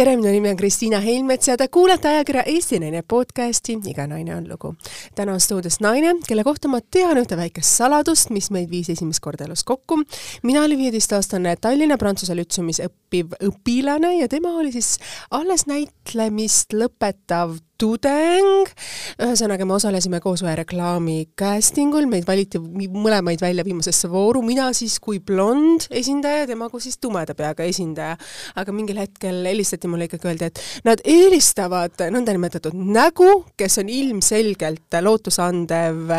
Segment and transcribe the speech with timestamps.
[0.00, 4.32] tere, minu nimi on Kristiina Heinmets ja te kuulate ajakirja Eesti Naine podcasti Iga naine
[4.36, 4.74] on lugu.
[5.14, 9.20] täna on stuudios naine, kelle kohta ma tean ühte väikest saladust, mis meid viis esimest
[9.20, 9.98] korda elus kokku.
[10.42, 12.80] mina olin viieteistaastane Tallinna Prantsuse Lütseumis
[13.10, 14.98] õppiv õpilane ja tema oli siis
[15.34, 18.68] alles näitlemist lõpetav tudeng,
[19.24, 24.68] ühesõnaga me osalesime koos ühe reklaami casting ul, meid valiti mõlemaid välja viimasesse vooru, mina
[24.76, 28.18] siis kui blond esindaja, tema kui siis tumeda peaga esindaja.
[28.60, 35.00] aga mingil hetkel helistati mulle ikkagi, öeldi, et nad eelistavad nõndanimetatud nägu, kes on ilmselgelt
[35.00, 36.12] lootusandev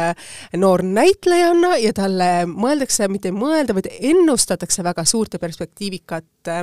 [0.57, 6.55] noor näitlejanna ja talle mõeldakse, mitte ei mõelda, vaid ennustatakse väga suurt ja perspektiivikat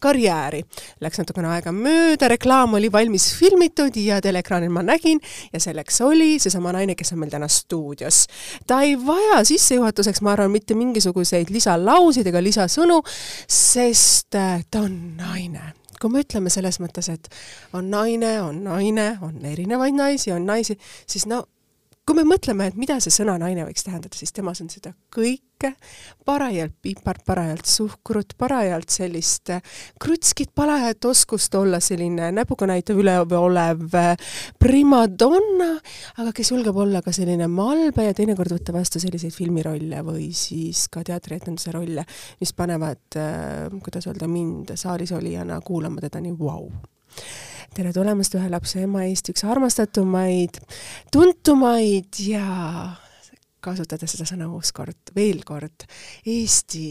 [0.00, 0.62] karjääri.
[1.00, 5.20] Läks natukene aega mööda, reklaam oli valmis filmitud ja tele ekraanil ma nägin
[5.52, 8.26] ja selleks oli seesama naine, kes on meil täna stuudios.
[8.66, 13.00] ta ei vaja sissejuhatuseks, ma arvan, mitte mingisuguseid lisalauseid ega lisasõnu,
[13.48, 17.28] sest äh, ta on naine kui me ütleme selles mõttes, et
[17.76, 20.76] on naine, on naine, on erinevaid naisi, on naisi,
[21.08, 21.46] siis no
[22.06, 25.72] kui me mõtleme, et mida see sõna naine võiks tähendada, siis temas on seda kõike,
[26.28, 29.50] parajalt pipart, parajalt suhkrut, parajalt sellist
[30.02, 33.98] krutskit, parajalt oskust olla selline näpuga näitav üleolev
[34.62, 35.70] primadonna,
[36.22, 40.86] aga kes julgeb olla ka selline malbe ja teinekord võtta vastu selliseid filmirolle või siis
[40.92, 42.06] ka teatrietenduse rolle,
[42.38, 43.18] mis panevad,
[43.82, 46.68] kuidas öelda, mind saalis olijana kuulama teda nii vau.
[46.68, 46.95] wow
[47.76, 50.60] tere tulemast Ühe lapse ema Eesti üks armastatumaid,
[51.12, 52.46] tuntumaid ja
[53.60, 55.84] kasutades seda sõna uus kord, veel kord,
[56.24, 56.88] Eesti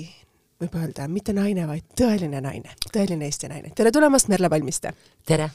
[0.62, 3.74] võib öelda, mitte naine, vaid tõeline naine, tõeline Eesti naine.
[3.76, 4.94] tere tulemast, Merle Palmiste!
[5.26, 5.50] tere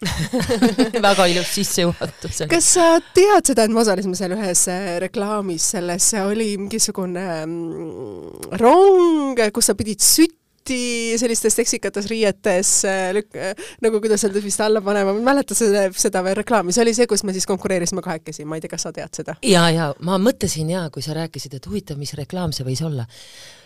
[1.08, 2.42] väga ilus sissejuhatus.
[2.48, 8.56] kas sa tead seda, et me osalesime seal ühes äh, reklaamis, selles oli mingisugune mm,
[8.62, 10.39] rong, kus sa pidid sütt
[10.70, 15.26] tihti sellistes seksikates riietes äh, lük-, äh, nagu kuidas öelda, vist alla panema, ma ei
[15.30, 18.64] mäleta seda, seda veel reklaami, see oli see, kus me siis konkureerisime kahekesi, ma ei
[18.64, 19.36] tea, kas sa tead seda?
[19.46, 23.06] ja, ja ma mõtlesin ja kui sa rääkisid, et huvitav, mis reklaam see võis olla.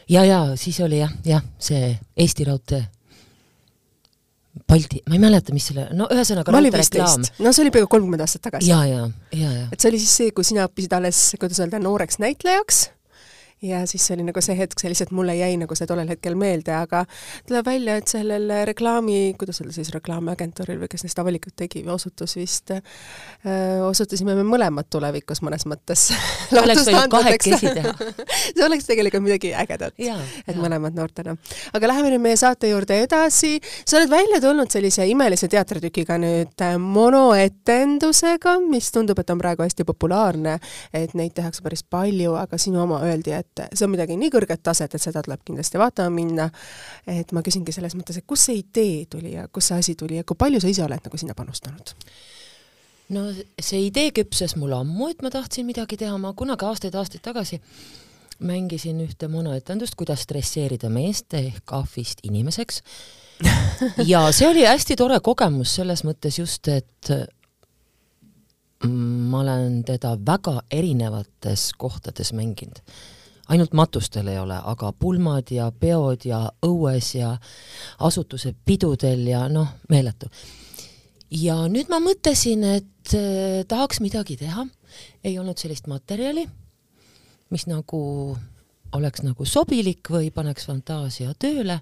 [0.09, 2.85] ja, ja siis oli jah, jah, see Eesti Raudtee
[4.71, 7.25] Balti, ma ei mäleta, mis selle, no ühesõnaga raudteereklaam.
[7.43, 8.71] no see oli peaaegu kolmkümmend aastat tagasi.
[8.71, 9.65] ja, ja, ja, ja.
[9.73, 12.85] et see oli siis see, kui sina õppisid alles, kuidas öelda, nooreks näitlejaks
[13.63, 16.37] ja siis see oli nagu see hetk, see lihtsalt mulle jäi nagu see tollel hetkel
[16.39, 17.05] meelde, aga
[17.49, 21.95] tuleb välja, et sellel reklaami, kuidas öelda siis, reklaamiagentuuril või kes neist avalikult tegi või
[21.97, 22.83] osutus vist äh,,
[23.85, 26.09] osutusime me mõlemad tulevikus mõnes mõttes
[26.63, 27.95] oleks võinud kahekesi teha
[28.57, 30.17] see oleks tegelikult midagi ägedat, et ja.
[30.59, 31.37] mõlemad noortena.
[31.75, 36.65] aga läheme nüüd meie saate juurde edasi, sa oled välja tulnud sellise imelise teatritükiga nüüd
[36.65, 40.59] äh, monoetendusega, mis tundub, et on praegu hästi populaarne,
[40.95, 44.33] et neid tehakse päris palju, aga sinu oma öeldi, et et see on midagi nii
[44.35, 46.49] kõrget taset, et seda tuleb kindlasti vaatama minna,
[47.11, 50.21] et ma küsingi selles mõttes, et kust see idee tuli ja kust see asi tuli
[50.21, 51.95] ja kui palju sa ise oled nagu sinna panustanud?
[53.15, 53.27] no
[53.61, 57.61] see idee küpses mul ammu, et ma tahtsin midagi teha, ma kunagi aastaid-aastaid tagasi
[58.45, 62.83] mängisin ühte monoetendust, kuidas stresseerida meest ehk ahvist inimeseks.
[64.11, 67.11] Ja see oli hästi tore kogemus selles mõttes just, et
[68.87, 72.79] ma olen teda väga erinevates kohtades mänginud
[73.49, 77.35] ainult matustel ei ole, aga pulmad ja peod ja õues ja
[78.07, 80.31] asutuse pidudel ja noh, meeletu.
[81.31, 84.67] ja nüüd ma mõtlesin, et äh, tahaks midagi teha,
[85.25, 86.47] ei olnud sellist materjali,
[87.51, 88.01] mis nagu
[88.95, 91.81] oleks nagu sobilik või paneks fantaasia tööle,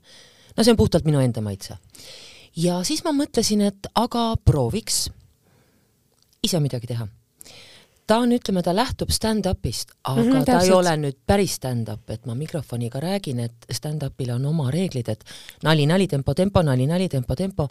[0.56, 1.78] no see on puhtalt minu enda maitse.
[2.56, 5.10] ja siis ma mõtlesin, et aga prooviks
[6.42, 7.06] ise midagi teha
[8.06, 10.70] ta on, ütleme, ta lähtub stand-up'ist, aga mm -hmm, ta täpselt.
[10.70, 15.24] ei ole nüüd päris stand-up, et ma mikrofoniga räägin, et stand-up'il on oma reeglid, et
[15.62, 17.68] nali, nali, tempo, tempo, nali, nali, tempo, tempo,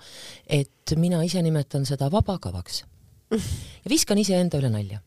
[0.47, 2.83] et mina ise nimetan seda vabakavaks.
[3.83, 4.99] ja viskan iseenda üle nalja.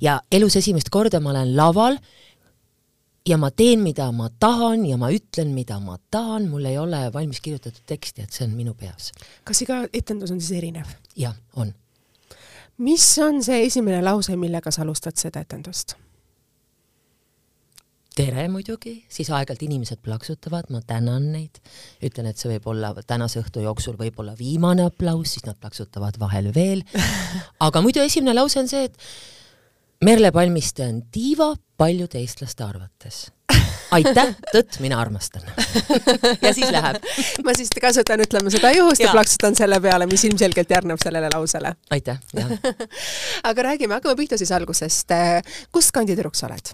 [0.00, 1.98] ja elus esimest korda ma olen laval
[3.26, 7.12] ja ma teen, mida ma tahan ja ma ütlen, mida ma tahan, mul ei ole
[7.12, 9.12] valmis kirjutatud teksti, et see on minu peas.
[9.44, 10.86] kas iga etendus on siis erinev?
[11.16, 11.74] jah, on
[12.78, 15.96] mis on see esimene lause, millega sa alustad seda etendust?
[18.12, 21.62] tere muidugi, siis aeg-ajalt inimesed plaksutavad, ma tänan neid,
[22.04, 26.50] ütlen, et see võib olla tänase õhtu jooksul võib-olla viimane aplaus, siis nad plaksutavad vahel
[26.54, 26.84] veel.
[27.66, 29.00] aga muidu esimene lause on see, et
[30.02, 33.28] Merle Palmiste on diiva paljude eestlaste arvates
[33.94, 35.44] aitäh, tõtt, mina armastan
[36.44, 36.98] ja siis läheb.
[37.46, 41.30] ma siis kasutan, ütleme seda juhust ja, ja plaksutan selle peale, mis ilmselgelt järgneb sellele
[41.34, 41.74] lausele.
[41.94, 42.50] aitäh, jah
[43.48, 45.14] aga räägime, hakkame pihta siis algusest.
[45.72, 46.72] kust kandi tüdruk sa oled?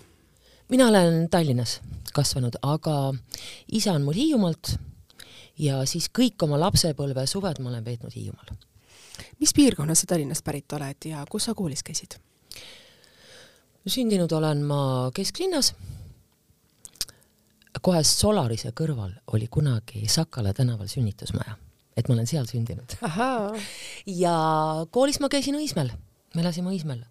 [0.72, 1.80] mina olen Tallinnas
[2.14, 3.12] kasvanud, aga
[3.72, 4.76] isa on mul Hiiumaalt
[5.58, 8.56] ja siis kõik oma lapsepõlve suved ma olen veetnud Hiiumaal.
[9.42, 12.20] mis piirkonnast sa Tallinnast pärit oled ja kus sa koolis käisid?
[13.92, 14.80] Sündinud olen ma
[15.14, 15.74] kesklinnas.
[17.82, 21.54] kohe Solarise kõrval oli kunagi Sakala tänaval sünnitusmaja,
[21.96, 22.96] et ma olen seal sündinud.
[24.24, 24.34] ja
[24.90, 25.92] koolis ma käisin Õismäel,
[26.34, 27.04] me elasime Õismäel.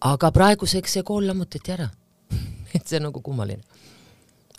[0.00, 1.90] aga praeguseks see kool lammutati ära
[2.74, 3.62] et see on nagu kummaline.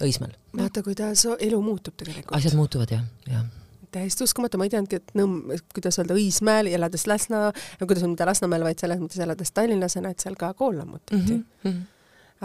[0.02, 0.36] Õismäel.
[0.54, 2.36] vaata, kuidas elu muutub tegelikult.
[2.38, 3.48] asjad muutuvad jah, jah
[3.92, 8.66] täiesti uskumatu, ma ei teadnudki, et Nõmm, kuidas öelda, Õismäel, elades Lasna, kuidas mitte Lasnamäel,
[8.68, 11.46] vaid selles mõttes elades tallinlasena, et seal ka kool lammutati mm.
[11.64, 11.80] -hmm.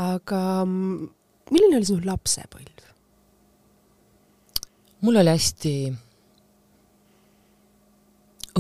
[0.04, 2.88] aga milline oli sinu lapsepõlv?
[5.02, 5.74] mul oli hästi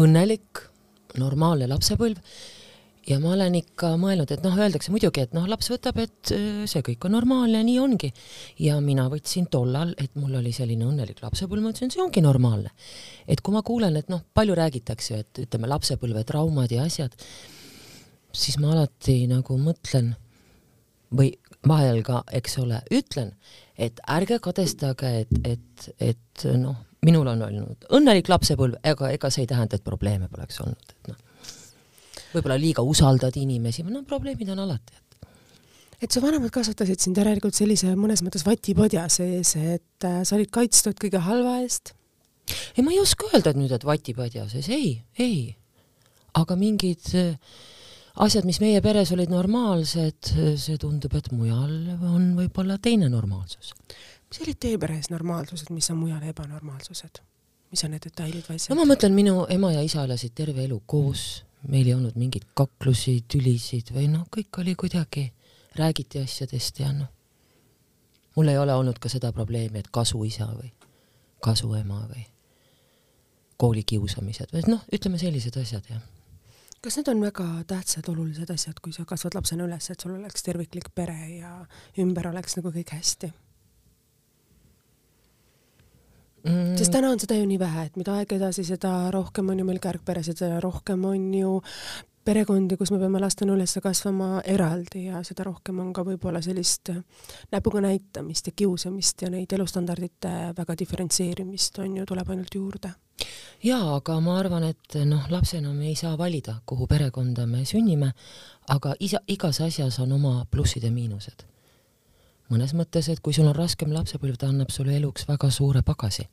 [0.02, 0.64] õnnelik,
[1.20, 2.18] normaalne lapsepõlv
[3.08, 6.62] ja ma olen ikka mõelnud, et noh, öeldakse muidugi, et noh, laps võtab, et äh,
[6.70, 8.12] see kõik on normaalne, nii ongi.
[8.62, 12.70] ja mina võtsin tollal, et mul oli selline õnnelik lapsepõlv, ma ütlesin, see ongi normaalne.
[13.26, 17.16] et kui ma kuulen, et noh, palju räägitakse, et ütleme, lapsepõlvetraumad ja asjad,
[18.32, 20.14] siis ma alati nagu mõtlen
[21.12, 21.34] või
[21.68, 23.34] vahel ka, eks ole, ütlen,
[23.78, 29.42] et ärge kadestage, et, et, et noh, minul on olnud õnnelik lapsepõlv, ega, ega see
[29.42, 31.20] ei tähenda, et probleeme poleks olnud, et noh
[32.34, 35.12] võib-olla liiga usaldad inimesi, no probleemid on alati, et
[36.02, 40.50] et su vanemad kasvatasid sind järelikult sellise mõnes mõttes vatipodja sees, et äh, sa olid
[40.54, 41.94] kaitstud kõige halva eest?
[42.76, 45.54] ei, ma ei oska öelda, et nüüd, et vatipodja sees, ei, ei.
[46.38, 47.36] aga mingid äh,
[48.26, 51.70] asjad, mis meie peres olid normaalsed, see tundub, et mujal
[52.08, 53.72] on võib-olla teine normaalsus.
[54.32, 57.22] mis olid teie peres normaalsused, mis on mujal ebanormaalsused?
[57.72, 58.74] mis on need detailid või asjad?
[58.74, 62.48] no ma mõtlen, minu ema ja isa elasid terve elu koos meil ei olnud mingeid
[62.58, 65.28] kaklusi, tülisid või noh, kõik oli kuidagi,
[65.78, 67.10] räägiti asjadest ja noh,
[68.36, 70.72] mul ei ole olnud ka seda probleemi, et kasuisa või
[71.42, 72.24] kasuema või
[73.62, 76.02] koolikiusamised või noh, ütleme sellised asjad, jah.
[76.82, 80.42] kas need on väga tähtsad, olulised asjad, kui sa kasvad lapsena üles, et sul oleks
[80.46, 81.54] terviklik pere ja
[82.02, 83.32] ümber oleks nagu kõik hästi?
[86.44, 86.76] Mm..
[86.78, 89.68] sest täna on seda ju nii vähe, et mida aeg edasi, seda rohkem on ju
[89.68, 91.58] meil kärgperesid, seda rohkem on ju
[92.24, 96.92] perekondi, kus me peame lastena üles kasvama eraldi ja seda rohkem on ka võib-olla sellist
[97.52, 102.92] näpuga näitamist ja kiusamist ja neid elustandardite väga diferentseerimist on ju, tuleb ainult juurde.
[103.62, 108.12] jaa, aga ma arvan, et noh, lapsena me ei saa valida, kuhu perekonda me sünnime,
[108.68, 111.46] aga isa, igas asjas on oma plussid ja miinused
[112.52, 116.28] mõnes mõttes, et kui sul on raskem lapsepõlv, ta annab sulle eluks väga suure pagasi.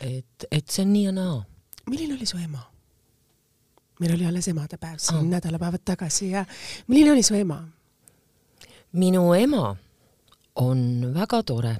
[0.00, 1.44] et, et see on nii ja naa.
[1.86, 2.62] milline oli su ema?
[4.00, 5.28] meil oli alles emadepäev siin ah.
[5.36, 6.44] nädalapäevad tagasi ja
[6.86, 7.62] milline oli su ema?
[8.92, 9.76] minu ema
[10.54, 11.76] on väga tore.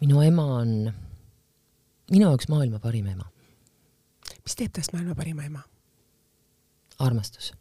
[0.00, 0.92] minu ema on
[2.10, 3.30] minu jaoks maailma parim ema.
[4.44, 5.62] mis teeb tast maailma parima ema?
[6.98, 7.52] armastus.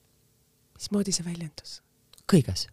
[0.74, 1.82] mismoodi see väljendus?
[2.34, 2.68] kõiges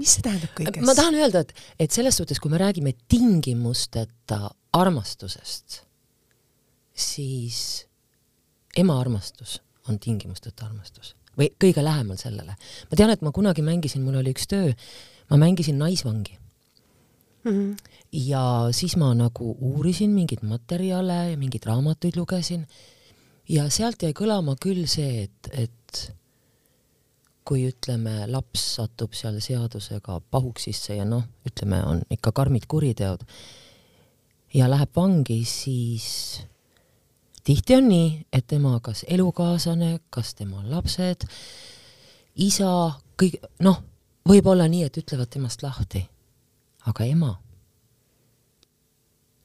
[0.00, 0.82] mis see tähendab kõiges?
[0.86, 1.54] ma tahan öelda, et,
[1.86, 5.82] et selles suhtes, kui me räägime tingimusteta armastusest,
[6.96, 7.62] siis
[8.78, 9.58] ema armastus
[9.88, 12.56] on tingimusteta armastus või kõige lähemal sellele.
[12.90, 14.72] ma tean, et ma kunagi mängisin, mul oli üks töö,
[15.30, 16.38] ma mängisin naisvangi
[17.44, 17.50] mm.
[17.50, 17.76] -hmm.
[18.12, 18.44] ja
[18.76, 22.66] siis ma nagu uurisin mingeid materjale ja mingeid raamatuid lugesin
[23.48, 26.12] ja sealt jäi kõlama küll see, et, et
[27.50, 33.24] kui ütleme, laps satub seal seadusega pahuksisse ja noh, ütleme, on ikka karmid kuriteod
[34.54, 36.06] ja läheb vangi, siis
[37.42, 41.26] tihti on nii, et tema kas elukaaslane, kas tema lapsed,
[42.46, 42.70] isa,
[43.18, 43.82] kõik, noh,
[44.30, 46.04] võib olla nii, et ütlevad temast lahti,
[46.86, 47.34] aga ema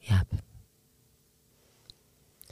[0.06, 0.38] jääb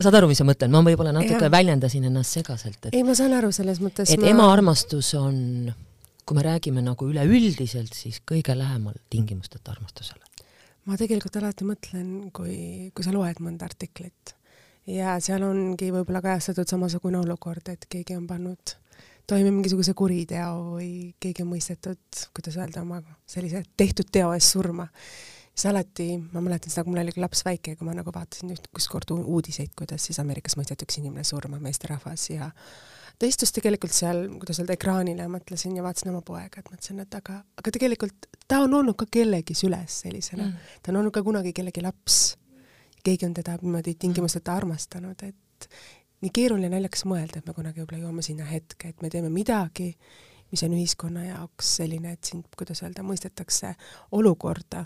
[0.01, 1.53] saad aru, mis ma mõtlen, ma võib-olla natuke ja.
[1.53, 4.29] väljendasin ennast segaselt, et ei, ma saan aru selles mõttes et ma...
[4.31, 5.71] ema armastus on,
[6.25, 10.23] kui me räägime nagu üleüldiselt, siis kõige lähemal tingimusteta armastusele.
[10.89, 12.55] ma tegelikult alati mõtlen, kui,
[12.95, 14.33] kui sa loed mõnda artiklit
[14.89, 18.77] ja seal ongi võib-olla kajastatud samasugune olukord, et keegi on pannud
[19.29, 24.89] toime mingisuguse kuriteo või keegi on mõistetud, kuidas öelda, oma sellise tehtud teo eest surma
[25.53, 29.13] siis alati, ma mäletan seda, kui mul oli laps väike, kui ma nagu vaatasin ükskord
[29.13, 32.49] uudiseid, kuidas siis Ameerikas mõisteti üks inimene surma, meesterahvas ja
[33.19, 37.03] ta istus tegelikult seal, kuidas öelda, ekraanil ja mõtlesin ja vaatasin oma poega, et mõtlesin,
[37.05, 41.13] et aga, aga tegelikult ta on olnud ka kellegi süles sellisena mm., ta on olnud
[41.13, 42.37] ka kunagi kellegi laps.
[43.03, 45.69] keegi on teda niimoodi tingimusteta armastanud, et
[46.23, 49.91] nii keeruline naljakas mõelda, et me kunagi võib-olla jõuame sinna hetke, et me teeme midagi,
[50.51, 53.73] mis on ühiskonna jaoks selline, et sind, kuidas öelda, mõistetakse
[54.15, 54.85] olukorda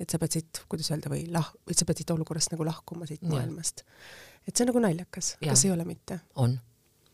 [0.00, 3.08] et sa pead siit, kuidas öelda, või lah-, et sa pead siit olukorrast nagu lahkuma
[3.08, 3.34] siit Jah.
[3.34, 3.84] maailmast.
[4.46, 6.20] et see on nagu naljakas, kas ei ole mitte?
[6.40, 6.56] on.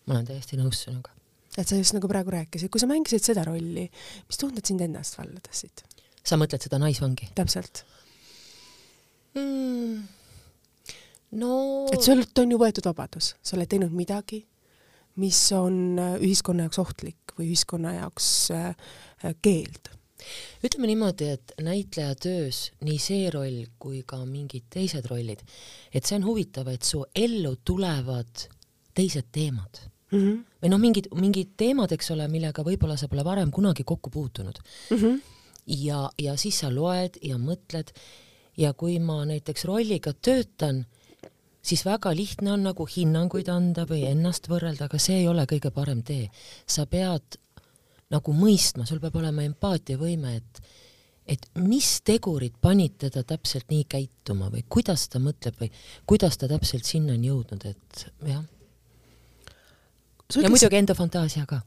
[0.07, 1.13] ma olen täiesti nõus sinuga.
[1.57, 3.89] et sa just nagu praegu rääkisid, kui sa mängisid seda rolli,
[4.29, 5.85] mis tunded sind ennast valdasid?
[6.25, 7.85] sa mõtled seda naisvangi täpselt.
[9.37, 10.01] mm.?
[11.41, 11.53] no
[11.93, 14.45] et sult on ju võetud vabadus, sa oled teinud midagi,
[15.21, 18.69] mis on äh, ühiskonna jaoks ohtlik või ühiskonna jaoks äh,
[19.25, 19.93] äh, keeld.
[20.67, 25.43] Ütleme niimoodi, et näitleja töös nii see roll kui ka mingid teised rollid,
[25.93, 28.49] et see on huvitav, et su ellu tulevad
[28.95, 30.39] teised teemad Mm -hmm.
[30.63, 34.59] või noh, mingid, mingid teemad, eks ole, millega võib-olla sa pole varem kunagi kokku puutunud
[34.91, 35.21] Mm -hmm.
[35.67, 37.93] ja, ja siis sa loed ja mõtled
[38.57, 40.87] ja kui ma näiteks rolliga töötan,
[41.63, 45.71] siis väga lihtne on nagu hinnanguid anda või ennast võrrelda, aga see ei ole kõige
[45.71, 46.31] parem tee.
[46.67, 47.39] sa pead
[48.11, 50.63] nagu mõistma, sul peab olema empaatiavõime, et
[51.31, 55.69] et mis tegurid panid teda täpselt nii käituma või kuidas ta mõtleb või
[56.09, 58.43] kuidas ta täpselt sinna on jõudnud, et jah.
[60.43, 61.61] ja muidugi enda fantaasia ka.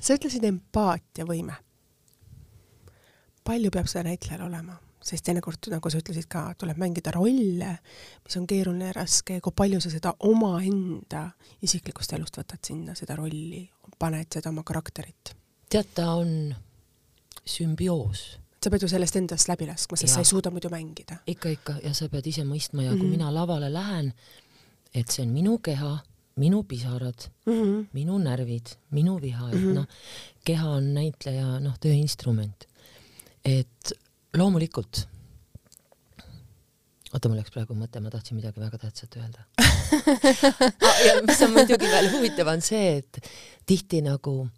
[0.00, 1.56] sa ütlesid empaatiavõime.
[3.44, 4.76] palju peab seda näitlejal olema?
[5.08, 7.70] sest teinekord, nagu sa ütlesid ka, tuleb mängida rolle,
[8.26, 11.30] mis on keeruline ja raske, kui palju sa seda omaenda
[11.64, 13.62] isiklikust elust võtad sinna, seda rolli,
[13.98, 15.37] paned seda oma karakterit.
[15.68, 16.54] Tead, ta on
[17.48, 20.14] sümbioos sa pead ju sellest endast läbi laskma, sest Jah.
[20.18, 21.20] sa ei suuda muidu mängida.
[21.26, 23.04] ikka, ikka ja sa pead ise mõistma ja kui mm.
[23.06, 23.10] -hmm.
[23.10, 24.12] mina lavale lähen,
[24.94, 25.98] et see on minu keha,
[26.36, 27.52] minu pisarad mm.
[27.52, 27.86] -hmm.
[27.92, 29.64] minu närvid, minu viha, et mm.
[29.64, 29.74] -hmm.
[29.74, 29.86] noh,
[30.44, 32.68] keha on näitleja noh, tööinstrument.
[33.44, 33.92] et
[34.36, 35.08] loomulikult,
[37.12, 39.38] oota, mul läks praegu mõte, ma tahtsin midagi väga tähtsat öelda
[40.88, 43.20] ah, ja mis on muidugi veel huvitav, on see, et
[43.66, 44.48] tihti nagu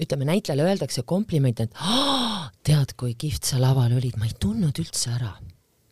[0.00, 4.78] ütleme, näitlejale öeldakse kompliment, et "Aa, tead, kui kihvt sa laval olid, ma ei tundnud
[4.82, 5.34] üldse ära.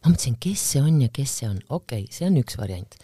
[0.05, 2.95] ma mõtlesin, kes see on ja kes see on, okei okay,, see on üks variant.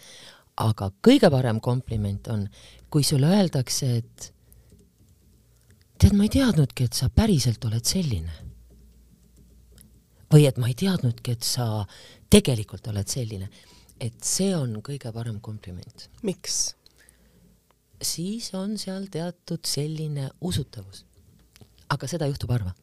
[0.57, 2.47] aga kõige parem kompliment on,
[2.89, 4.33] kui sulle öeldakse, et
[5.99, 8.31] tead, ma ei teadnudki, et sa päriselt oled selline.
[10.31, 11.85] või et ma ei teadnudki, et sa
[12.29, 13.49] tegelikult oled selline.
[13.99, 16.09] et see on kõige parem kompliment.
[16.23, 16.75] miks?
[18.01, 21.05] Siis on seal teatud selline usutavus.
[21.89, 22.73] aga seda juhtub harva.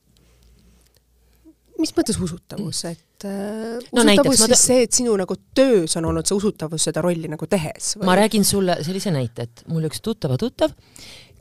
[1.78, 5.36] mis mõttes usutavus, et äh, No usutavus näiteks ma siis ta- see, et sinu nagu
[5.54, 8.06] töös on olnud see usutavus seda rolli nagu tehes või?
[8.06, 10.72] ma räägin sulle sellise näite, et mul üks tuttava tuttav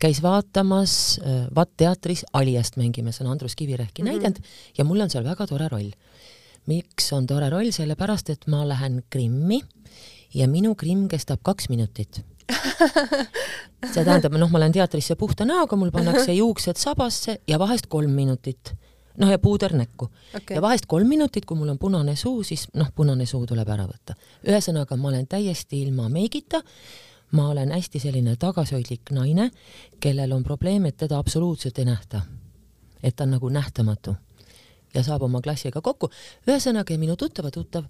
[0.01, 4.07] käis vaatamas äh, Vatt teatris Aliast mängime, see on Andrus Kivirähki mm.
[4.07, 4.11] -hmm.
[4.11, 4.41] näidend
[4.77, 5.91] ja mul on seal väga tore roll.
[6.65, 9.61] miks on tore roll, sellepärast et ma lähen Krimmi
[10.33, 12.21] ja minu Krimm kestab kaks minutit.
[13.93, 18.11] see tähendab, noh, ma lähen teatrisse puhta näoga, mul pannakse juuksed sabasse ja vahest kolm
[18.11, 18.73] minutit.
[19.17, 20.55] noh, ja puuder näkku Okei.
[20.55, 23.87] ja vahest kolm minutit, kui mul on punane suu, siis noh, punane suu tuleb ära
[23.87, 24.15] võtta.
[24.47, 26.61] ühesõnaga, ma olen täiesti ilma meigita,
[27.31, 29.51] ma olen hästi selline tagasihoidlik naine,
[29.99, 32.21] kellel on probleem, et teda absoluutselt ei nähta.
[33.03, 34.15] et ta on nagu nähtamatu
[34.93, 36.09] ja saab oma klassiga kokku.
[36.47, 37.85] ühesõnaga, minu tuttava tuttav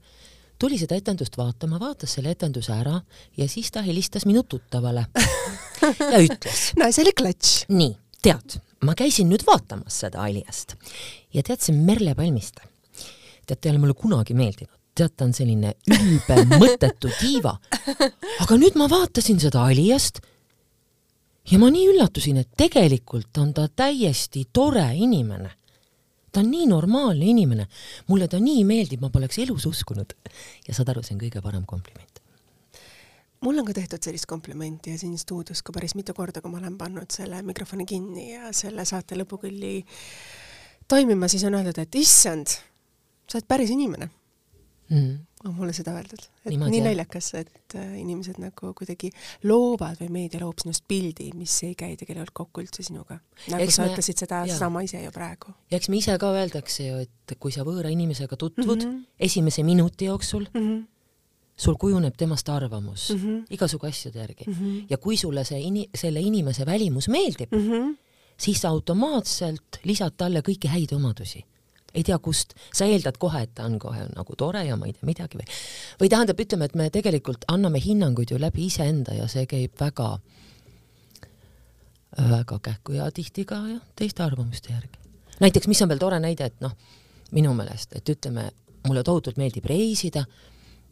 [0.62, 3.00] tuli seda etendust vaatama, vaatas selle etenduse ära
[3.38, 5.08] ja siis ta helistas minu tuttavale
[5.82, 7.66] ja ütles naisele klatš.
[7.74, 10.76] nii, tead, ma käisin nüüd vaatamas seda Aliast
[11.34, 12.68] ja tead, see Merle Palmiste,
[13.46, 17.56] tead, ta ei ole mulle kunagi meeldinud, tead, ta on selline ülbe, mõttetu diiva.
[18.46, 20.22] aga nüüd ma vaatasin seda Aliast
[21.52, 25.56] ja ma nii üllatusin, et tegelikult on ta täiesti tore inimene.
[26.32, 27.68] Ta on nii normaalne inimene,
[28.08, 30.16] mulle ta nii meeldib, ma poleks elus uskunud.
[30.68, 32.22] ja saad aru, see on kõige parem kompliment.
[33.42, 36.62] mulle on ka tehtud sellist komplimenti ja siin stuudios ka päris mitu korda, kui ma
[36.62, 39.84] olen pannud selle mikrofoni kinni ja selle saate lõpukülli
[40.88, 42.48] toimima, siis on öeldud, et issand,
[43.28, 44.10] sa oled päris inimene.
[44.92, 45.20] Mm.
[45.46, 49.10] on mulle seda öeldud, et Niimoodi, nii naljakas, et äh, inimesed nagu kuidagi
[49.48, 53.20] loovad või meedia loob sinust pildi, mis ei käi tegelikult kokku üldse sinuga.
[53.48, 54.58] nagu Eks sa me- ütlesid seda jaa.
[54.58, 57.90] sama ise ju praegu ja eks me ise ka öeldakse ju, et kui sa võõra
[57.90, 58.92] inimesega tutvud mm.
[58.92, 59.06] -hmm.
[59.20, 60.62] esimese minuti jooksul, mm.
[60.62, 60.86] -hmm.
[61.58, 63.20] sul kujuneb temast arvamus mm.
[63.22, 63.46] -hmm.
[63.50, 64.54] igasugu asjade järgi mm.
[64.54, 64.86] -hmm.
[64.90, 67.98] ja kui sulle see ini-, selle inimese välimus meeldib Mm -hmm.
[68.38, 71.46] siis sa automaatselt lisad talle kõiki häid omadusi.
[71.96, 74.96] Ei tea kust, sa eeldad kohe, et ta on kohe nagu tore ja ma ei
[74.96, 75.48] tea midagi või,
[76.02, 80.14] või tähendab, ütleme, et me tegelikult anname hinnanguid ju läbi iseenda ja see käib väga,
[82.32, 85.00] väga kähku ja tihti ka jah, teiste arvamuste järgi.
[85.44, 86.78] näiteks, mis on veel tore näide, et noh,
[87.36, 88.50] minu meelest, et ütleme,
[88.88, 90.26] mulle tohutult meeldib reisida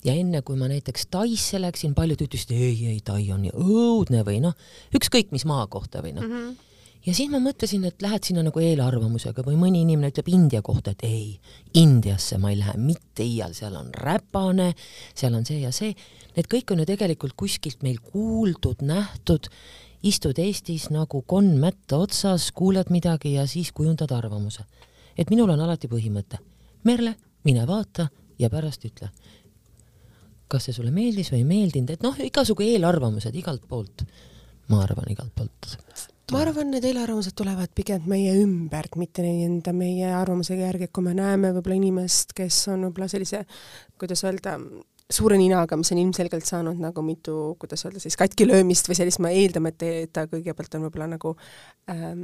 [0.03, 4.23] ja enne, kui ma näiteks Taisse läksin, paljud ütlesid ei, ei, Tai on nii õudne
[4.27, 4.55] või noh,
[4.95, 6.33] ükskõik mis maa kohta või noh mm.
[6.35, 6.57] -hmm.
[7.05, 10.93] Ja siis ma mõtlesin, et lähed sinna nagu eelarvamusega või mõni inimene ütleb India kohta,
[10.93, 11.39] et ei,
[11.79, 14.73] Indiasse ma ei lähe mitte iial, seal on räpane,
[15.15, 15.95] seal on see ja see.
[16.35, 19.49] Need kõik on ju tegelikult kuskilt meil kuuldud, nähtud,
[20.05, 24.63] istud Eestis nagu konn mätta otsas, kuulad midagi ja siis kujundad arvamuse.
[25.19, 26.37] et minul on alati põhimõte,
[26.87, 27.11] Merle,
[27.43, 28.05] mine vaata
[28.39, 29.09] ja pärast ütle,
[30.47, 34.05] kas see sulle meeldis või ei meeldinud, et noh, igasugu eelarvamused igalt poolt,
[34.71, 35.67] ma arvan, igalt poolt
[36.33, 41.05] ma arvan, need eelarvamused tulevad pigem meie ümbert, mitte enda meie arvamuse järgi, et kui
[41.05, 43.43] me näeme võib-olla inimest, kes on võib-olla sellise,
[43.99, 44.59] kuidas öelda,
[45.09, 49.31] suure ninaga, mis on ilmselgelt saanud nagu mitu, kuidas öelda siis, katkilöömist või sellist, me
[49.33, 51.31] eeldame, et ta kõigepealt on võib-olla nagu
[51.89, 52.19] ähm,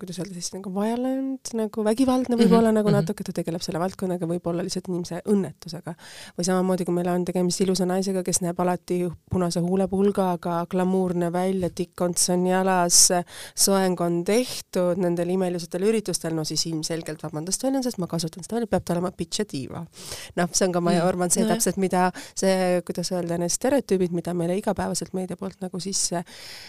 [0.00, 2.80] kuidas öelda siis, nagu violent, nagu vägivaldne võib-olla mm -hmm.
[2.80, 2.96] nagu mhm.
[2.98, 5.94] natuke, ta tegeleb selle valdkonnaga, võib-olla lihtsalt inimese õnnetusega.
[6.38, 8.98] või samamoodi, kui meil on tegemist ilusa naisega, kes näeb alati
[9.30, 13.12] punase huulepulgaga, glamuurne välja, tikkonts on jalas,
[13.54, 18.82] soeng on tehtud nendel imelisatel üritustel, no siis ilmselgelt, vabandust väljendust, ma kasutan seda peab
[18.84, 19.86] ta olema bitch ja diva.
[20.36, 24.14] noh, see on ka, ma arvan, see no, täpselt, mida see, kuidas öelda, need stereotüübid,
[24.16, 26.24] mida meile igapäevaselt meedia poolt nagu sisse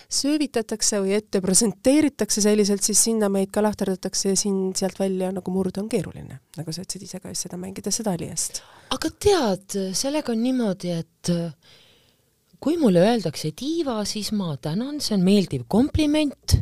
[0.09, 5.53] söövitatakse või ette presenteeritakse selliselt, siis sinna meid ka lahterdatakse ja siin sealt välja nagu
[5.53, 6.39] murda on keeruline.
[6.57, 8.61] nagu sa ütlesid ise ka just seda mängida, seda Aliast.
[8.95, 11.33] aga tead, sellega on niimoodi, et
[12.59, 16.57] kui mulle öeldakse diiva, siis ma tänan, see on meeldiv kompliment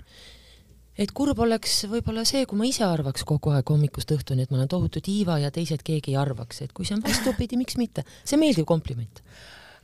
[0.98, 4.60] et kurb oleks võib-olla see, kui ma ise arvaks kogu aeg hommikust õhtuni, et ma
[4.60, 8.06] olen tohutu diiva ja teised keegi ei arvaks, et kui see on vastupidi, miks mitte,
[8.24, 9.24] see meeldiv kompliment.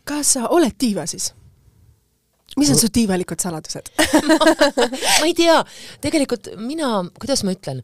[0.07, 1.33] kas sa oled diiva siis?
[2.57, 3.91] mis on su diivalikud saladused?
[5.19, 5.59] Ma ei tea,
[6.01, 7.83] tegelikult mina, kuidas ma ütlen?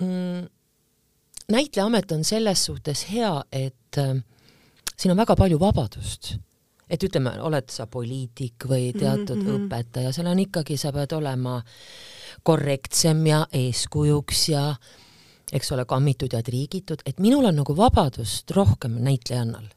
[0.00, 0.46] Mm,,
[1.52, 4.14] näitlejaamet on selles suhtes hea, et äh,
[4.96, 6.36] siin on väga palju vabadust
[6.92, 9.66] et ütleme, oled sa poliitik või teatud mm -hmm.
[9.66, 11.62] õpetaja, seal on ikkagi, sa pead olema
[12.44, 14.66] korrektsem ja eeskujuks ja
[15.52, 19.68] eks ole, kammitud ja triigitud, et minul on nagu vabadust rohkem näitlejannal.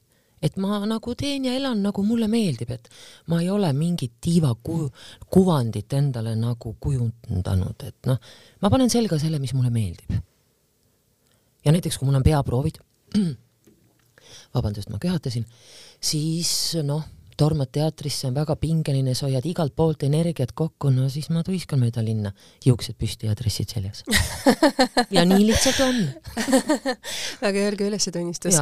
[0.41, 2.89] et ma nagu teen ja elan nagu mulle meeldib, et
[3.27, 4.91] ma ei ole mingit tiiva ku-,
[5.31, 8.19] kuvandit endale nagu kujundanud, et noh,
[8.61, 10.11] ma panen selga selle, mis mulle meeldib.
[11.65, 12.77] ja näiteks, kui mul on peaproovid,
[14.55, 15.45] vabandust, ma köhatasin,
[16.03, 16.51] siis
[16.87, 17.03] noh
[17.37, 21.81] tormad teatrisse, on väga pingeline, sa hoiad igalt poolt energiat kokku, no siis ma tuiskan
[21.81, 22.31] mööda linna,
[22.65, 24.03] juuksed püsti ja dressid seljas.
[25.11, 25.99] Ja nii lihtsalt on.
[27.45, 28.57] Väga järge ülestunnistus.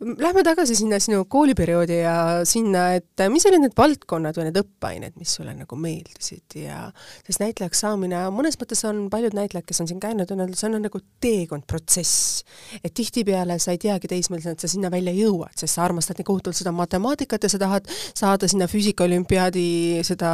[0.00, 2.16] Lähme tagasi sinna sinu kooliperioodi ja
[2.48, 6.58] sinna, et mis olid need valdkonnad või need õppeained, mis sulle nagu meeldisid?
[6.60, 6.86] Ja
[7.26, 10.70] sest näitlejaks saamine, mõnes mõttes on paljud näitlejad, kes on siin käinud, on öelnud, see
[10.70, 12.44] on nagu teekond, protsess.
[12.82, 16.28] et tihtipeale sa ei teagi teismelisena, et sa sinna välja jõuad, sest sa armastad nii
[16.28, 19.66] kohutavalt seda matemaatikat ja sa tahad saada sinna füüsikaolümpiaadi
[20.06, 20.30] seda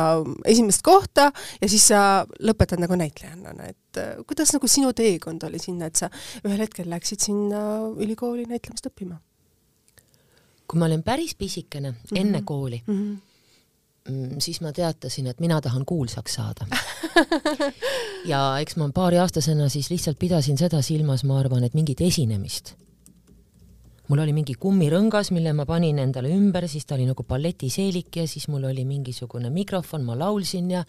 [0.49, 5.61] esimest kohta ja siis sa lõpetad nagu näitlejannana, et äh, kuidas nagu sinu teekond oli
[5.63, 6.11] sinna, et sa
[6.45, 7.63] ühel hetkel läksid sinna
[7.97, 9.19] ülikooli näitlemist õppima?
[10.73, 12.21] kui ma olin päris pisikene mm, -hmm.
[12.21, 12.97] enne kooli mhm.
[12.97, 13.19] mm,
[14.09, 14.41] -hmm.
[14.41, 16.67] siis ma teatasin, et mina tahan kuulsaks saada
[18.33, 22.75] ja eks ma paariaastasena siis lihtsalt pidasin seda silmas, ma arvan, et mingit esinemist
[24.11, 28.27] mul oli mingi kummirõngas, mille ma panin endale ümber, siis ta oli nagu balletiseelik ja
[28.29, 30.83] siis mul oli mingisugune mikrofon, ma laulsin ja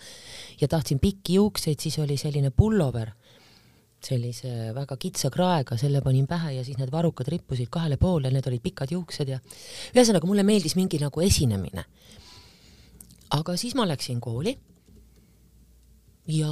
[0.62, 3.14] ja tahtsin pikki juukseid, siis oli selline pullover,
[4.04, 8.50] sellise väga kitsa kraega, selle panin pähe ja siis need varrukad rippusid kahele poole, need
[8.50, 9.40] olid pikad juuksed ja
[9.94, 11.86] ühesõnaga mulle meeldis mingi nagu esinemine.
[13.34, 14.58] aga siis ma läksin kooli
[16.28, 16.50] ja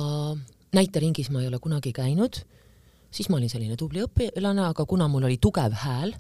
[0.74, 2.42] näiteringis ma ei ole kunagi käinud,
[3.12, 6.14] siis ma olin selline tubli õpilane, aga kuna mul oli tugev hääl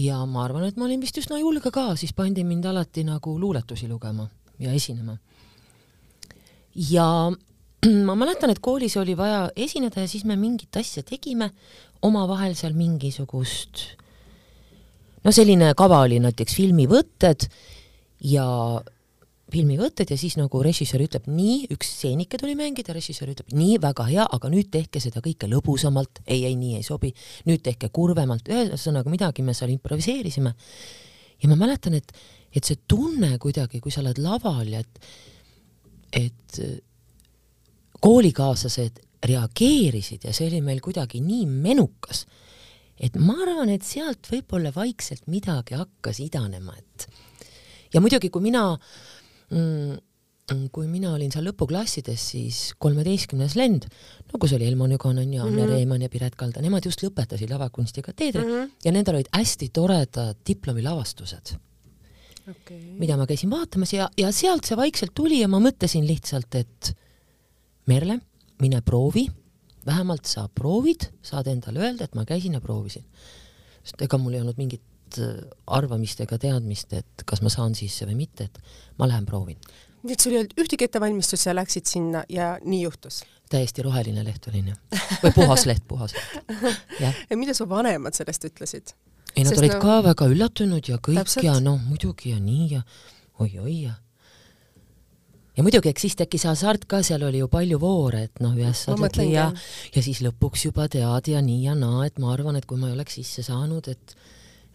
[0.00, 3.36] ja ma arvan, et ma olin vist üsna julge ka, siis pandi mind alati nagu
[3.40, 4.26] luuletusi lugema
[4.60, 5.16] ja esinema.
[6.90, 7.06] ja
[8.08, 11.50] ma mäletan, et koolis oli vaja esineda ja siis me mingit asja tegime,
[12.02, 13.84] omavahel seal mingisugust,
[15.24, 17.48] no selline kava oli näiteks filmivõtted
[18.30, 18.46] ja
[19.52, 24.06] filmivõtted ja siis nagu režissöör ütleb nii, üks stseenike tuli mängida, režissöör ütleb nii, väga
[24.08, 27.12] hea, aga nüüd tehke seda kõike lõbusamalt, ei, ei, nii ei sobi,
[27.48, 30.54] nüüd tehke kurvemalt, ühesõnaga midagi me seal improviseerisime.
[31.42, 32.12] ja ma mäletan, et,
[32.52, 35.12] et see tunne kuidagi, kui sa oled laval ja et,
[36.12, 36.60] et
[38.00, 42.26] koolikaaslased reageerisid ja see oli meil kuidagi nii menukas,
[43.00, 47.08] et ma arvan, et sealt võib-olla vaikselt midagi hakkas idanema, et
[47.92, 49.19] ja muidugi, kui mina äh,
[49.50, 49.96] Mm,
[50.52, 53.88] mm, kui mina olin seal lõpuklassides, siis kolmeteistkümnes lend,
[54.30, 55.74] no kus oli Elmo Nüganen ja Anne mm -hmm.
[55.74, 58.70] Reimann ja Piret Kalda, nemad just lõpetasid lavakunsti kateedri mm -hmm.
[58.84, 61.56] ja nendel olid hästi toredad diplomilavastused
[62.50, 66.54] okay., mida ma käisin vaatamas ja, ja sealt see vaikselt tuli ja ma mõtlesin lihtsalt,
[66.54, 66.92] et
[67.90, 68.20] Merle,
[68.62, 69.24] mine proovi,
[69.86, 73.04] vähemalt sa proovid, saad endale öelda, et ma käisin ja proovisin.
[73.82, 74.82] sest ega mul ei olnud mingit
[75.18, 78.58] äh, arvamist ega teadmist, et kas ma saan sisse või mitte, et
[78.98, 79.58] ma lähen proovin.
[80.02, 83.22] nii et sul ei olnud ühtegi ettevalmistust, sa läksid sinna ja nii juhtus?
[83.50, 86.60] täiesti roheline leht olin jah, või puhas leht, puhas leht,
[87.02, 87.24] jah.
[87.30, 88.94] ja mida su vanemad sellest ütlesid?
[89.34, 91.46] ei, nad Sest olid no- ka väga üllatunud ja kõik Täpselt.
[91.48, 92.84] ja noh, muidugi ja nii ja
[93.40, 93.96] oi-oi ja
[95.56, 98.84] ja muidugi, eks siis tekkis hasart ka, seal oli ju palju voore, et noh, ühes
[98.86, 99.50] saadeti ja
[99.94, 102.90] ja siis lõpuks juba tead ja nii ja naa, et ma arvan, et kui ma
[102.90, 104.14] ei oleks sisse saanud, et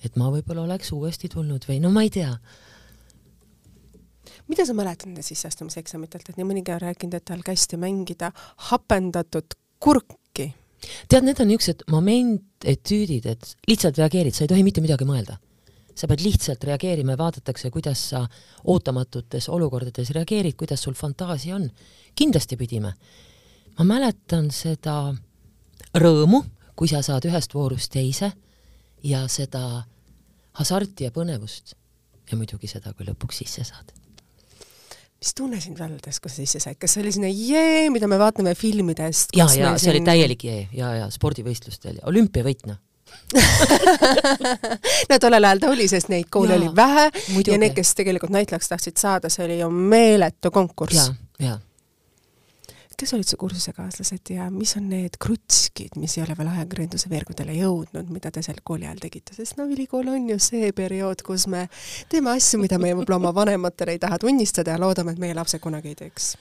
[0.05, 2.33] et ma võib-olla oleks uuesti tulnud või no ma ei tea.
[4.47, 8.31] mida sa mäletad nende sisseastumiseksamitelt, et nii mõnigi on rääkinud, et tal kästi mängida
[8.69, 10.53] hapendatud kurki.
[11.09, 15.37] tead, need on niisugused momentetüüdid, et lihtsalt reageerid, sa ei tohi mitte midagi mõelda.
[15.95, 18.25] sa pead lihtsalt reageerima ja vaadatakse, kuidas sa
[18.63, 21.69] ootamatutes olukordades reageerid, kuidas sul fantaasia on.
[22.15, 22.93] kindlasti pidime.
[23.79, 25.15] ma mäletan seda
[25.95, 26.43] rõõmu,
[26.75, 28.31] kui sa saad ühest voorust teise
[29.03, 29.85] ja seda
[30.59, 31.75] hasarti ja põnevust
[32.31, 33.93] ja muidugi seda, kui lõpuks sisse saad.
[35.21, 38.19] mis tunne sind valdas, kui sa sisse said, kas see oli selline jee, mida me
[38.21, 39.35] vaatame filmidest?
[39.37, 42.81] ja, ja see oli täielik jee ja, ja spordivõistlustel ja olümpiavõit, noh.
[45.09, 47.53] no tollel ajal ta oli, sest neid koole Jaa, oli vähe muidugi.
[47.53, 51.15] ja need, kes tegelikult näitlejaks tahtsid saada, see oli ju meeletu konkurss ja,.
[51.39, 51.55] ja
[52.97, 57.55] kes olid su kursusekaaslased ja mis on need krutskid, mis ei ole veel ajakirjanduse veergudele
[57.57, 61.47] jõudnud, mida te seal kooli ajal tegite, sest no ülikool on ju see periood, kus
[61.51, 61.65] me
[62.11, 65.63] teeme asju, mida me võib-olla oma vanematele ei taha tunnistada ja loodame, et meie lapsed
[65.63, 66.31] kunagi ei teeks.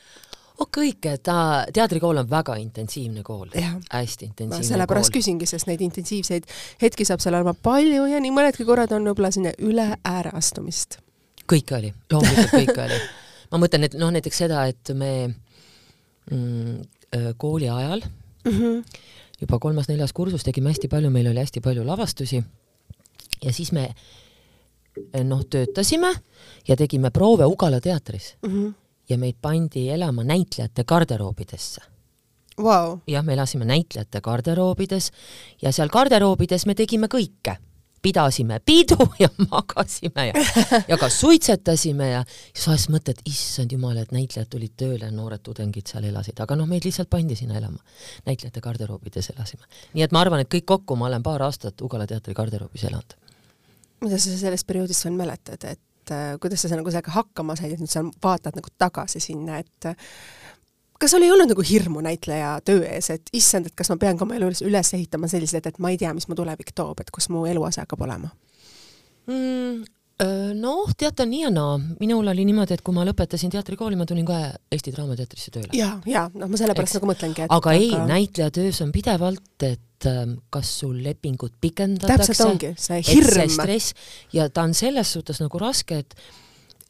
[0.63, 1.39] oh kõike, ta,
[1.75, 5.21] teatrikool on väga intensiivne kool hästi intensiivne sellepärast kool.
[5.21, 6.47] küsingi, sest neid intensiivseid
[6.83, 11.01] hetki saab seal olema palju ja nii mõnedki korrad on võib-olla selline üle ääre astumist.
[11.51, 13.01] kõike oli, loomulikult kõike oli.
[13.55, 15.11] ma mõtlen, et noh, näiteks seda, et me
[17.37, 18.03] kooli ajal
[18.45, 18.85] Mm -hmm.
[19.41, 22.45] juba kolmas-neljas kursus tegime hästi palju, meil oli hästi palju lavastusi
[23.45, 23.95] ja siis me
[25.25, 26.15] noh, töötasime
[26.69, 28.73] ja tegime proove Ugala teatris Mm -hmm.
[29.09, 31.81] ja meid pandi elama näitlejate garderoobidesse
[32.63, 35.11] Vau, jah, me elasime näitlejate garderoobides
[35.63, 37.57] ja seal garderoobides me tegime kõike.
[38.05, 40.45] Pidasime pidu ja magasime ja,
[40.89, 45.89] ja ka suitsetasime ja siis vahest mõtled, issand jumal, et näitlejad tulid tööle, noored tudengid
[45.91, 47.81] seal elasid, aga noh, meid lihtsalt pandi sinna elama.
[48.29, 49.65] näitlejate garderoobides elasime.
[49.95, 53.19] nii et ma arvan, et kõik kokku ma olen paar aastat Ugala teatri garderoobis elanud.
[54.05, 57.73] mida sa sellest perioodist veel mäletad, et äh, kuidas sa seal nagu sellega hakkama said,
[57.73, 59.93] et nüüd sa vaatad nagu tagasi sinna, et
[61.01, 64.21] kas sul ei olnud nagu hirmu näitleja töö ees, et issand, et kas ma pean
[64.21, 67.13] ka oma elu üles ehitama selliselt, et ma ei tea, mis mu tulevik toob, et
[67.15, 68.33] kus mu eluase hakkab olema?
[69.27, 69.85] mm,?
[70.55, 71.73] Noh, teate, nii ja naa.
[71.99, 75.73] minul oli niimoodi, et kui ma lõpetasin teatrikooli, ma tulin kohe Eesti Draamateatrisse tööle.
[75.75, 80.37] ja, ja noh, ma sellepärast nagu mõtlengi, et aga ei, näitlejatöös on pidevalt, et ähm,
[80.55, 82.31] kas sul lepingut pikendatakse.
[82.31, 83.51] täpselt ongi, see hirm.
[83.57, 83.99] stress
[84.33, 86.15] ja ta on selles suhtes nagu raske, et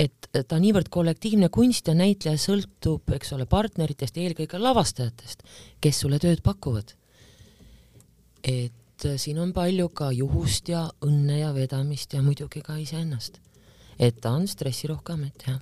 [0.01, 5.45] et ta niivõrd kollektiivne kunst ja näitleja sõltub, eks ole, partneritest eelkõige lavastajatest,
[5.81, 6.95] kes sulle tööd pakuvad.
[8.45, 13.41] et äh, siin on palju ka juhust ja õnne ja vedamist ja muidugi ka iseennast.
[13.99, 15.61] et ta on stressirohke amet, jah.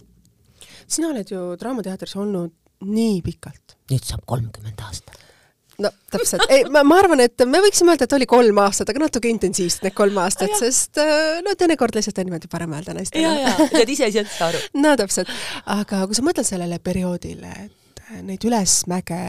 [0.86, 3.76] sina oled ju Draamateatris olnud nii pikalt.
[3.90, 5.31] nüüd saab kolmkümmend aastat.
[5.80, 9.04] No täpselt, ei, ma, ma arvan, et me võiksime öelda, et oli kolm aastat, aga
[9.04, 13.24] natuke intensiivsed need kolm aastat, sest äh, no teinekord lihtsalt on niimoodi parem öelda naistele.
[13.24, 14.62] ja, ja, tead ise ei seda aru.
[14.84, 15.30] no täpselt,
[15.76, 19.22] aga kui sa mõtled sellele perioodile, et neid ülesmäge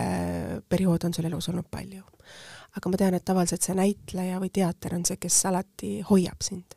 [0.70, 2.04] perioode on sul elus olnud palju,
[2.78, 6.76] aga ma tean, et tavaliselt see näitleja või teater on see, kes alati hoiab sind.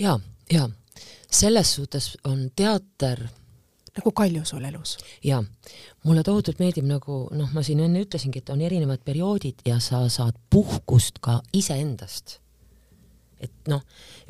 [0.00, 0.18] ja,
[0.52, 0.68] ja
[1.30, 3.26] selles suhtes on teater
[3.96, 4.96] nagu Kalju sul elus.
[5.24, 5.42] ja
[6.04, 10.06] mulle tohutult meeldib nagu noh, ma siin enne ütlesingi, et on erinevad perioodid ja sa
[10.08, 12.38] saad puhkust ka iseendast.
[13.40, 13.82] et noh,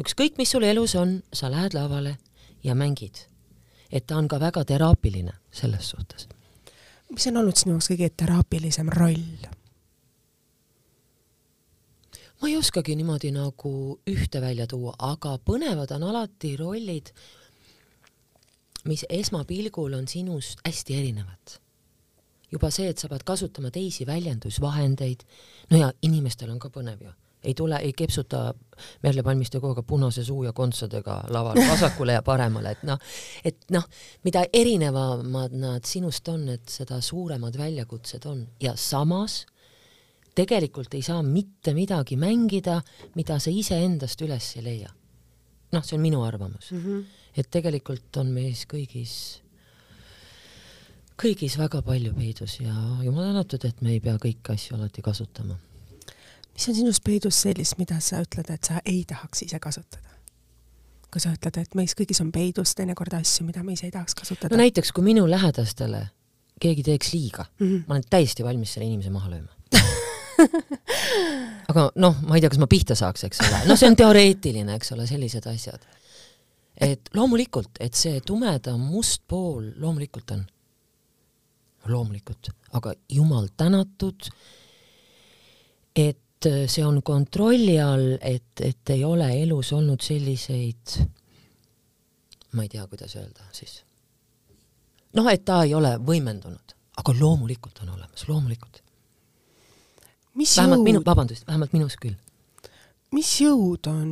[0.02, 2.16] ükskõik, mis sul elus on, sa lähed lavale
[2.64, 3.26] ja mängid.
[3.90, 6.28] et ta on ka väga teraapiline selles suhtes.
[7.10, 9.46] mis on olnud sinu jaoks kõige teraapilisem roll?
[12.40, 17.12] ma ei oskagi niimoodi nagu ühte välja tuua, aga põnevad on alati rollid,
[18.86, 21.60] mis esmapilgul on sinust hästi erinevad.
[22.52, 25.24] juba see, et sa pead kasutama teisi väljendusvahendeid,
[25.70, 27.10] no ja inimestel on ka põnev ju,
[27.42, 28.54] ei tule, ei kepsuta
[29.02, 33.02] Merle Palmiste kogu aeg punase suu ja kontsadega laval vasakule ja paremale, et noh,
[33.44, 33.88] et noh,
[34.24, 39.42] mida erinevamad nad sinust on, et seda suuremad väljakutsed on ja samas
[40.36, 42.80] tegelikult ei saa mitte midagi mängida,
[43.16, 44.92] mida sa iseendast üles ei leia.
[45.72, 46.84] Noh, see on minu arvamus mm.
[46.84, 47.04] -hmm.
[47.36, 49.16] et tegelikult on meis kõigis
[51.20, 52.74] kõigis väga palju peidus ja
[53.04, 55.56] jumal tänatud, et me ei pea kõiki asju alati kasutama.
[56.52, 60.04] mis on sinus peidus sellist, mida sa ütled, et sa ei tahaks ise kasutada?
[61.10, 64.14] kui sa ütled, et meis kõigis on peidus teinekord asju, mida me ise ei tahaks
[64.14, 64.54] kasutada.
[64.54, 66.08] no näiteks, kui minu lähedastele
[66.60, 67.66] keegi teeks liiga mm.
[67.66, 67.84] -hmm.
[67.86, 69.55] ma olen täiesti valmis selle inimese maha lööma
[71.70, 74.76] aga noh, ma ei tea, kas ma pihta saaks, eks ole, no see on teoreetiline,
[74.76, 75.86] eks ole, sellised asjad.
[76.76, 80.44] et loomulikult, et see tumedam must pool loomulikult on,
[81.88, 84.28] loomulikult, aga jumal tänatud,
[85.96, 91.00] et see on kontrolli all, et, et ei ole elus olnud selliseid,
[92.52, 93.80] ma ei tea, kuidas öelda siis
[95.16, 98.82] noh, et ta ei ole võimendunud, aga loomulikult on olemas, loomulikult.
[100.36, 102.16] Vähemalt jõud minu, vabandust, vähemalt minus küll.
[103.16, 104.08] mis jõud on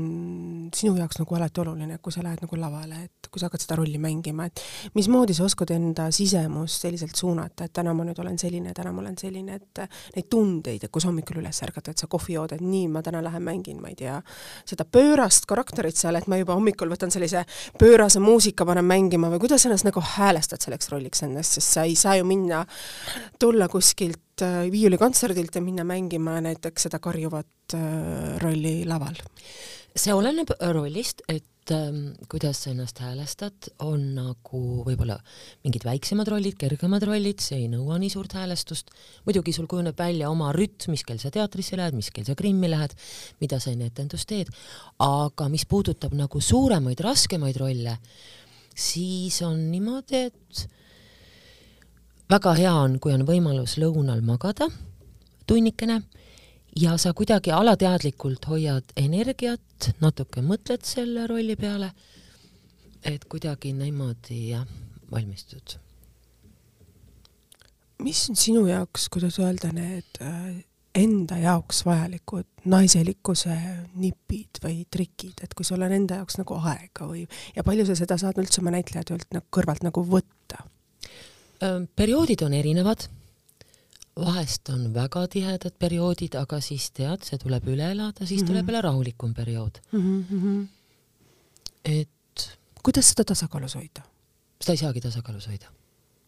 [0.73, 3.77] sinu jaoks nagu alati oluline, kui sa lähed nagu lavale, et kui sa hakkad seda
[3.77, 4.63] rolli mängima, et
[4.95, 9.03] mismoodi sa oskad enda sisemust selliselt suunata, et täna ma nüüd olen selline, täna ma
[9.03, 9.83] olen selline, et
[10.15, 13.03] neid tundeid, et kui sa hommikul üles ärkad, et sa kohvi jood, et nii, ma
[13.05, 14.21] täna lähen mängin, ma ei tea,
[14.71, 17.43] seda pöörast karakterit seal, et ma juba hommikul võtan sellise
[17.83, 21.99] pöörase muusika, panen mängima või kuidas ennast nagu häälestad selleks rolliks ennast, sest sa ei
[21.99, 22.63] saa ju minna,
[23.43, 29.19] tulla kuskilt äh, viiulikontserdilt ja minna mängima näiteks seda karjuvat äh, rolli laval.
[29.95, 35.21] see oleneb rollist, et ähm, kuidas sa ennast häälestad, on nagu võib-olla
[35.63, 38.91] mingid väiksemad rollid, kergemad rollid, see ei nõua nii suurt häälestust.
[39.25, 42.73] muidugi sul kujuneb välja oma rütm, mis kell sa teatrisse lähed, mis kell sa Krimmi
[42.73, 42.97] lähed,
[43.41, 44.51] mida sa enne etendust teed,
[44.99, 48.01] aga mis puudutab nagu suuremaid, raskemaid rolle,
[48.75, 50.67] siis on niimoodi, et
[52.35, 54.67] väga hea on, kui on võimalus lõunal magada
[55.47, 56.01] tunnikene
[56.81, 61.93] ja sa kuidagi alateadlikult hoiad energiat, natuke mõtled selle rolli peale,
[63.07, 64.67] et kuidagi niimoodi jah,
[65.13, 65.77] valmistud.
[68.03, 73.55] mis on sinu jaoks, kuidas öelda, need äh, enda jaoks vajalikud naiselikkuse
[73.95, 77.95] nipid või trikid, et kui sul on enda jaoks nagu aega või, ja palju sa
[78.01, 80.65] seda saad üldse oma näitlejatöölt nagu kõrvalt nagu võtta?
[81.97, 83.07] Perioodid on erinevad,
[84.17, 88.47] vahest on väga tihedad perioodid, aga siis tead, see tuleb üle elada, siis Mhm.
[88.51, 89.81] tuleb jälle rahulikum periood.
[89.93, 90.25] mm.
[90.31, 90.67] -hmm.
[91.85, 92.51] et
[92.83, 94.03] kuidas seda tasakaalus hoida?
[94.61, 95.67] seda ei saagi tasakaalus hoida.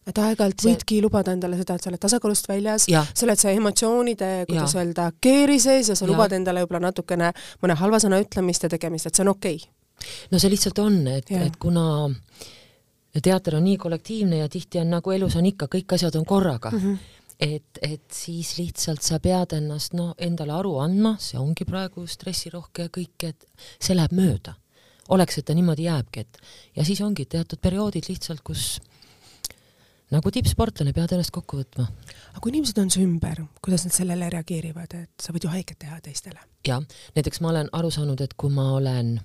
[0.06, 3.54] et aeg-ajalt See- võidki lubada endale seda, et sa oled tasakaalust väljas, sa oled see
[3.56, 4.82] emotsioonide, kuidas Jaa.
[4.84, 6.12] öelda, keeri sees ja sa Jaa.
[6.12, 9.70] lubad endale võib-olla natukene mõne halva sõna ütlemist ja tegemist, et see on okei okay.
[10.30, 12.10] no see lihtsalt on, et, et kuna
[13.22, 16.70] teater on nii kollektiivne ja tihti on nagu elus on ikka, kõik asjad on korraga
[16.70, 16.78] mm.
[16.78, 16.98] -hmm.
[17.40, 22.88] et, et siis lihtsalt sa pead ennast noh, endale aru andma, see ongi praegu stressirohke
[22.88, 23.46] ja kõik, et
[23.80, 24.54] see läheb mööda.
[25.08, 26.38] oleks, et ta niimoodi jääbki, et
[26.76, 28.80] ja siis ongi teatud perioodid lihtsalt, kus
[30.10, 31.86] nagu tippsportlane pead ennast kokku võtma.
[32.30, 35.78] aga kui inimesed on su ümber, kuidas nad sellele reageerivad, et sa võid ju haiget
[35.78, 36.40] teha teistele?
[36.66, 36.82] jah,
[37.14, 39.20] näiteks ma olen aru saanud, et kui ma olen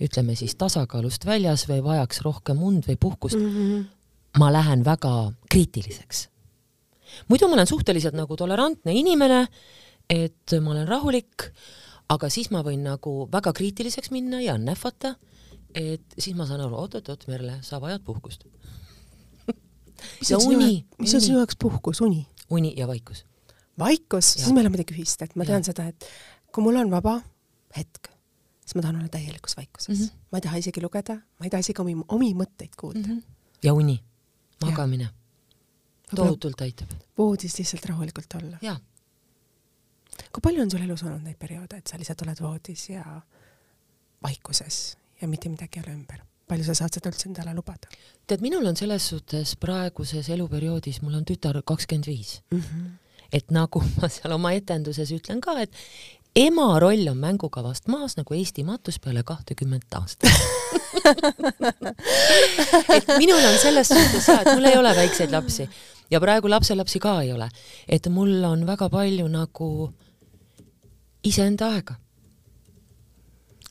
[0.00, 3.70] ütleme siis tasakaalust väljas või vajaks rohkem und või puhkust mm, mm.
[3.70, 4.38] -hmm.
[4.40, 6.28] ma lähen väga kriitiliseks.
[7.28, 9.46] muidu ma olen suhteliselt nagu tolerantne inimene,
[10.10, 11.50] et ma olen rahulik,
[12.08, 15.14] aga siis ma võin nagu väga kriitiliseks minna ja nähvata,
[15.74, 18.44] et siis ma saan aru, oot-oot-oot, Merle, sa vajad puhkust.
[20.20, 22.26] mis Ja on uni,, mis on sinu jaoks puhkus, uni?
[22.50, 23.24] uni ja vaikus.
[23.78, 25.72] vaikus, siis meil on midagi ühist, et ma tean Jah.
[25.72, 26.06] seda, et
[26.52, 27.20] kui mul on vaba
[27.76, 28.10] hetk,
[28.70, 29.94] siis ma tahan olla täielikus vaikuses mm.
[29.94, 30.04] Mhm.
[30.04, 30.28] -hmm.
[30.32, 33.16] ma ei taha isegi lugeda, ma ei taha isegi omi, omi mõtteid kuulda mm.
[33.16, 33.22] -hmm.
[33.62, 33.98] ja uni,
[34.62, 35.08] magamine,
[36.14, 36.90] tohutult aitab.
[37.18, 38.58] voodis lihtsalt rahulikult olla.
[40.32, 43.20] kui palju on sul elus olnud neid perioode, et sa lihtsalt oled voodis ja
[44.22, 46.22] vaikuses ja mitte midagi ei ole ümber?
[46.48, 47.88] palju sa saad seda üldse endale lubada
[48.26, 52.42] tead, minul on selles suhtes praeguses eluperioodis, mul on tütar kakskümmend viis?
[52.54, 52.90] -hmm.
[53.32, 55.72] et nagu ma seal oma etenduses ütlen ka, et
[56.36, 60.30] ema roll on mängukavast maas nagu Eesti matus peale kahtekümmet aastat
[62.96, 65.68] et minul on selles suhtes hea, et mul ei ole väikseid lapsi
[66.10, 67.48] ja praegu lapselapsi ka ei ole,
[67.88, 69.90] et mul on väga palju nagu
[71.24, 71.94] iseenda aega.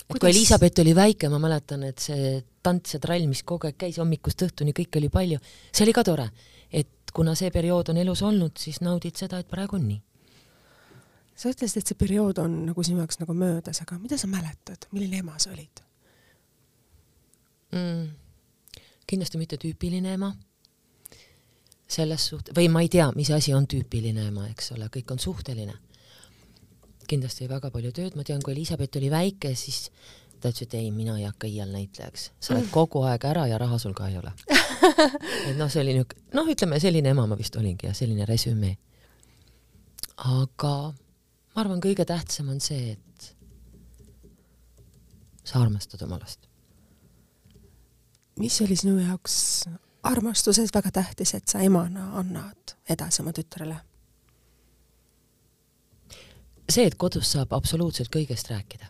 [0.09, 3.77] et kui Elizabeth oli väike, ma mäletan, et see tants ja trall, mis kogu aeg
[3.77, 5.39] käis hommikust õhtuni, kõike oli palju,
[5.71, 6.29] see oli ka tore.
[6.71, 10.01] et kuna see periood on elus olnud, siis naudid seda, et praegu on nii.
[11.39, 14.89] Sa ütlesid, et see periood on nagu sinu jaoks nagu möödas, aga mida sa mäletad,
[14.91, 15.83] milline ema sa olid?
[17.71, 18.07] mm.
[19.07, 20.33] kindlasti mitte tüüpiline ema.
[21.89, 25.19] selles suht-, või ma ei tea, mis asi on tüüpiline ema, eks ole, kõik on
[25.19, 25.73] suhteline.
[27.09, 29.89] kindlasti väga palju tööd, ma tean, kui Elizabeth oli väike, siis
[30.39, 33.57] ta ütles, et ei, mina ei hakka iial näitlejaks, sa oled kogu aeg ära ja
[33.57, 34.31] raha sul ka ei ole
[35.49, 38.77] et noh, see oli niuke, noh, ütleme selline ema ma vist olingi ja selline resümee.
[40.17, 40.93] aga
[41.59, 43.25] ma arvan, kõige tähtsam on see, et
[45.43, 46.47] sa armastad oma last.
[48.39, 49.65] mis oli sinu jaoks
[50.07, 53.75] armastuses väga tähtis, et sa emana annad edasi oma tütrele?
[56.69, 58.87] see, et kodus saab absoluutselt kõigest rääkida.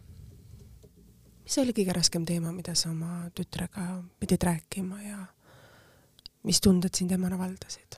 [1.42, 5.26] mis oli kõige raskem teema, mida sa oma tütrega pidid rääkima ja
[6.44, 7.98] mis tunded sind emana valdasid?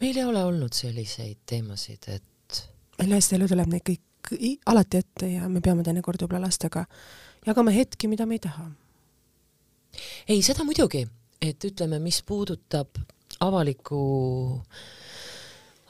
[0.00, 2.62] Meil ei ole olnud selliseid teemasid, et
[3.00, 4.32] meil elu tuleb neid kõik
[4.70, 6.84] alati ette ja me peame teinekord võib-olla lastega
[7.46, 8.70] jagama hetki, mida me ei taha.
[10.28, 11.06] ei, seda muidugi,
[11.42, 13.00] et ütleme, mis puudutab
[13.40, 14.00] avalikku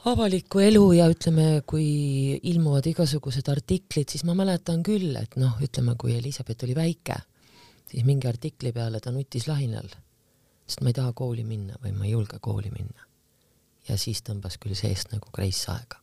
[0.09, 5.93] avalikku elu ja ütleme, kui ilmuvad igasugused artiklid, siis ma mäletan küll, et noh, ütleme,
[5.99, 7.19] kui Elizabeth oli väike,
[7.91, 9.91] siis mingi artikli peale ta nutis lahinal,
[10.65, 13.10] sest ma ei taha kooli minna või ma ei julge kooli minna.
[13.89, 15.97] Ja siis tõmbas küll seest nagu kreis aega.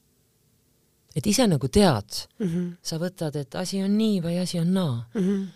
[1.16, 2.76] et ise nagu tead mm, -hmm.
[2.82, 5.20] sa võtad, et asi on nii või asi on naa mm.
[5.20, 5.46] -hmm.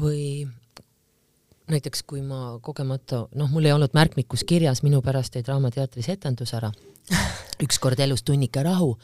[0.00, 0.48] või
[1.70, 6.54] näiteks kui ma kogemata, noh, mul ei olnud märkmikus kirjas, minu pärast jäi Draamateatris etendus
[6.54, 6.72] ära
[7.64, 8.98] ükskord elus tunnike rahu.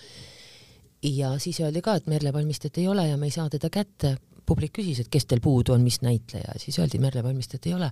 [1.02, 4.16] ja siis öeldi ka, et Merle Valmistet ei ole ja me ei saa teda kätte.
[4.46, 7.90] publik küsis, et kes teil puudu on, mis näitleja, siis öeldi, Merle Valmistet ei ole.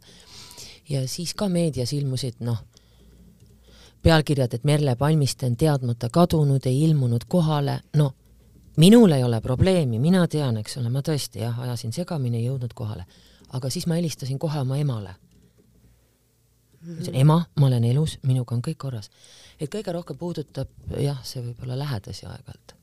[0.88, 2.64] ja siis ka meedias ilmusid noh,
[4.04, 8.12] pealkirjad, et Merle Palmiste on teadmata kadunud, ei ilmunud kohale, no
[8.76, 12.74] minul ei ole probleemi, mina tean, eks ole, ma tõesti jah, ajasin segamini, ei jõudnud
[12.74, 13.06] kohale.
[13.54, 15.14] aga siis ma helistasin kohe oma emale
[16.84, 19.10] ütlesin, ema, ma olen elus, minuga on kõik korras.
[19.60, 20.68] et kõige rohkem puudutab
[21.00, 22.74] jah, see võib-olla lähedasi aeg-ajalt.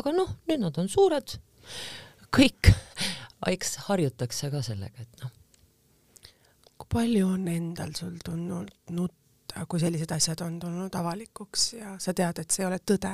[0.00, 1.36] aga noh, nüüd nad on suured,
[2.36, 2.72] kõik,
[3.52, 5.32] eks harjutakse ka sellega, et noh.
[6.78, 9.19] kui palju on endal sul tulnud nutta,
[9.68, 13.12] kui sellised asjad on tulnud avalikuks ja sa tead, et see ei ole tõde,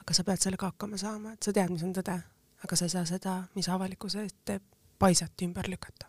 [0.00, 2.16] aga sa pead sellega hakkama saama, et sa tead, mis on tõde,
[2.64, 4.64] aga sa ei saa seda, mis avalikkuse eest teeb,
[5.00, 6.08] paisati ümber lükata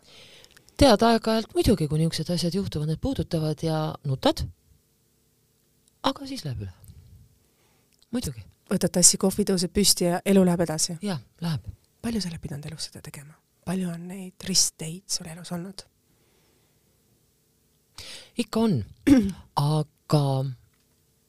[0.82, 4.42] tead, aeg-ajalt muidugi, kui niisugused asjad juhtuvad, need puudutavad ja nutad.
[6.02, 6.72] aga siis läheb üle.
[8.10, 8.42] muidugi.
[8.72, 10.98] võtad tassi kohvi, tõused püsti ja elu läheb edasi?
[11.02, 11.68] jah, läheb.
[12.02, 13.34] palju sa oled pidanud elus seda tegema?
[13.64, 15.86] palju on neid ristteid sul elus olnud?
[18.38, 18.80] Ikka on,
[19.78, 20.24] aga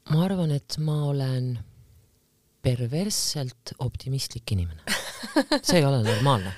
[0.09, 1.53] ma arvan, et ma olen
[2.63, 4.81] perversselt optimistlik inimene.
[5.61, 6.53] see ei ole normaalne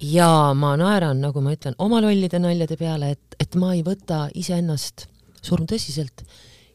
[0.00, 4.26] ja ma naeran, nagu ma ütlen, oma lollide naljade peale, et, et ma ei võta
[4.34, 5.06] iseennast
[5.44, 6.24] surmtõsiselt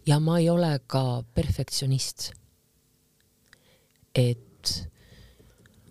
[0.08, 2.32] ja ma ei ole ka perfektsionist.
[4.16, 4.88] et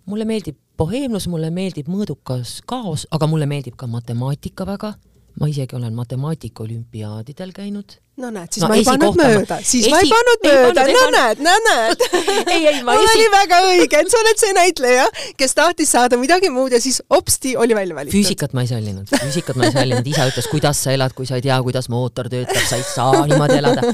[0.09, 4.95] mulle meeldib boheemlus, mulle meeldib mõõdukas kaos, aga mulle meeldib ka matemaatika väga
[5.41, 7.97] ma isegi olen matemaatika-olümpiaadidel käinud.
[8.17, 9.91] no näed, siis no, ma ei pannud mööda, siis esi...
[9.91, 12.05] ma ei pannud mööda, no näed, no näed.
[12.55, 13.09] ei, ei, ma esi...
[13.17, 15.07] oli väga õige, et sa oled see näitleja,
[15.41, 18.15] kes tahtis saada midagi muud ja siis hopsti oli välja valitud.
[18.15, 21.41] füüsikat ma ei sallinud, füüsikat ma ei sallinud, isa ütles, kuidas sa elad, kui sa
[21.41, 23.91] ei tea, kuidas mootor töötab, sa ei saa niimoodi elada.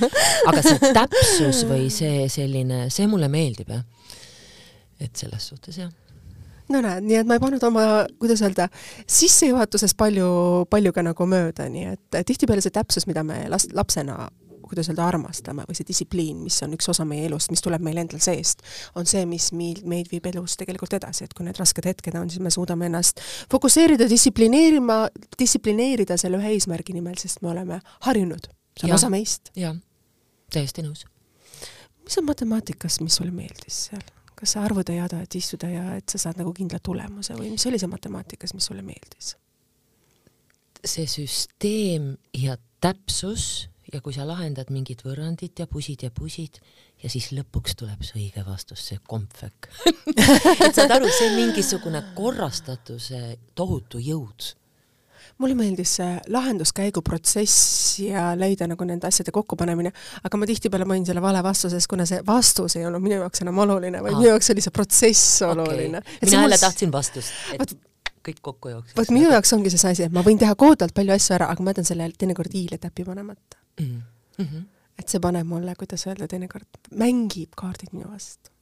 [0.52, 3.86] aga see täpsus või see selline, see mulle meeldib jah.
[5.00, 5.88] et selles suhtes jah
[6.70, 7.86] no näed, nii et ma ei pannud oma,
[8.20, 8.68] kuidas öelda,
[9.10, 10.28] sissejuhatuses palju,
[10.70, 14.28] palju ka nagu mööda, nii et tihtipeale see täpsus, mida me last, lapsena
[14.70, 17.98] kuidas öelda, armastame või see distsipliin, mis on üks osa meie elust, mis tuleb meil
[18.02, 18.62] endal seest,
[18.98, 22.30] on see, mis meid, meid viib elus tegelikult edasi, et kui need rasked hetked on,
[22.30, 23.18] siis me suudame ennast
[23.50, 25.00] fokusseerida, distsiplineerima,
[25.38, 28.46] distsiplineerida selle ühe eesmärgi nimel, sest me oleme harjunud,
[28.78, 29.50] see on ja, osa meist.
[29.58, 29.74] jah,
[30.54, 31.02] täiesti nõus.
[32.04, 34.06] mis on matemaatikas, mis sulle meeldis seal?
[34.40, 37.52] Kas sa arvud ei ada, et istuda ja et sa saad nagu kindla tulemuse või
[37.54, 39.36] mis oli see matemaatikas, mis sulle meeldis?
[40.80, 46.56] see süsteem ja täpsus ja kui sa lahendad mingit võrrandit ja pusid ja pusid
[47.02, 49.68] ja siis lõpuks tuleb see õige vastus, see kompvek
[50.64, 53.20] et saad aru, see mingisugune korrastatuse
[53.58, 54.54] tohutu jõud
[55.40, 59.92] mulle meeldis see lahenduskäigu protsess ja leida nagu nende asjade kokkupanemine,
[60.24, 63.44] aga ma tihtipeale panin selle vale vastuse, sest kuna see vastus ei olnud minu jaoks
[63.44, 64.20] enam oluline, vaid Aa.
[64.20, 66.18] minu jaoks oli see protsess oluline okay..
[66.26, 66.66] mina jälle mul...
[66.66, 67.74] tahtsin vastust, et Vaat,
[68.28, 68.98] kõik kokku jookseks.
[69.00, 71.64] vot minu jaoks ongi see asi, et ma võin teha koodalt palju asju ära, aga
[71.64, 74.00] ma jätan selle teinekord i-le täpi panemata mm.
[74.38, 74.64] -hmm.
[75.00, 78.52] et see paneb mulle, kuidas öelda, teinekord mängib kaardid minu vastu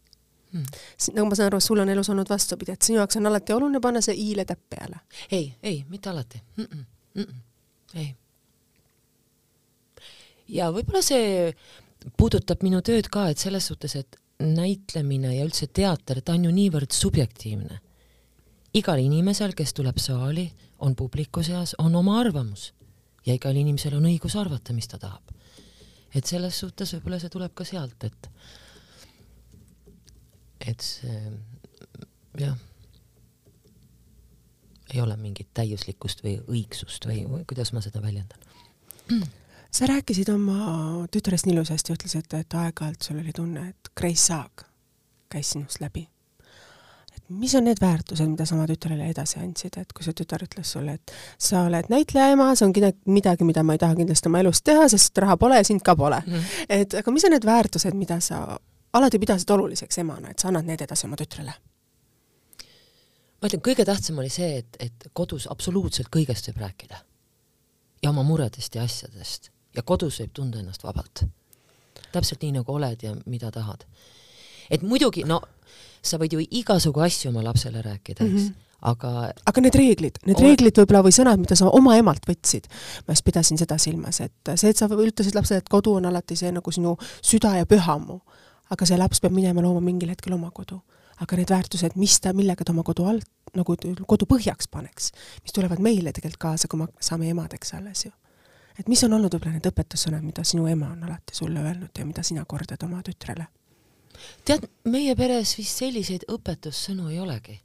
[0.52, 0.64] Hmm.
[1.12, 3.80] nagu ma saan aru, sul on elus olnud vastupidi, et sinu jaoks on alati oluline
[3.84, 5.02] panna see i-le täpp peale?
[5.30, 6.64] ei, ei, mitte alati mm.
[6.64, 6.84] -mm,
[7.14, 8.14] mm -mm, ei.
[10.48, 11.52] ja võib-olla see
[12.16, 16.50] puudutab minu tööd ka, et selles suhtes, et näitlemine ja üldse teater, ta on ju
[16.54, 17.80] niivõrd subjektiivne.
[18.74, 22.72] igal inimesel, kes tuleb saali, on publiku seas, on oma arvamus
[23.26, 25.22] ja igal inimesel on õigus arvata, mis ta tahab.
[26.14, 28.30] et selles suhtes võib-olla see tuleb ka sealt, et
[30.68, 31.32] et see
[32.38, 32.56] jah,
[34.94, 38.46] ei ole mingit täiuslikkust või õigsust või, või kuidas ma seda väljendan
[39.70, 44.64] sa rääkisid oma tütrest nii ilusasti, ütlesid, et aeg-ajalt sul oli tunne, et Grace Saag
[45.28, 46.08] käis sinust läbi.
[47.16, 50.44] et mis on need väärtused, mida sa oma tütrele edasi andsid, et kui su tütar
[50.44, 52.72] ütles sulle, et sa oled näitleja ema, see on
[53.06, 55.96] midagi, mida ma ei taha kindlasti oma elus teha, sest raha pole ja sind ka
[55.96, 56.32] pole mm.
[56.32, 56.66] -hmm.
[56.68, 58.58] et aga mis on need väärtused, mida sa
[58.98, 61.54] alati pidasid oluliseks emana, et sa annad need edasi oma tütrele?
[63.38, 67.02] ma ütlen, kõige tähtsam oli see, et, et kodus absoluutselt kõigest võib rääkida.
[68.02, 71.24] ja oma muredest ja asjadest ja kodus võib tunda ennast vabalt.
[72.12, 73.84] täpselt nii, nagu oled ja mida tahad.
[74.70, 75.40] et muidugi, no
[76.02, 78.66] sa võid ju igasugu asju oma lapsele rääkida, eks mm, -hmm.
[78.90, 80.48] aga aga need reeglid, need ole...
[80.48, 82.68] reeglid võib-olla või sõnad, mida sa oma emalt võtsid,
[83.06, 86.36] ma just pidasin seda silmas, et see, et sa ütlesid lapsele, et kodu on alati
[86.36, 88.20] see nagu sinu süda ja pühamu,
[88.70, 90.80] aga see laps peab minema looma mingil hetkel oma kodu.
[91.18, 93.26] aga need väärtused, mis ta, millega ta oma kodu alt,
[93.58, 93.74] nagu
[94.06, 95.10] kodu põhjaks paneks,
[95.42, 98.12] mis tulevad meile tegelikult kaasa, kui me saame emadeks alles ju
[98.78, 102.06] et mis on olnud võib-olla need õpetussõnad, mida sinu ema on alati sulle öelnud ja
[102.06, 103.48] mida sina kordad oma tütrele?
[104.46, 107.58] tead, meie peres vist selliseid õpetussõnu ei olegi.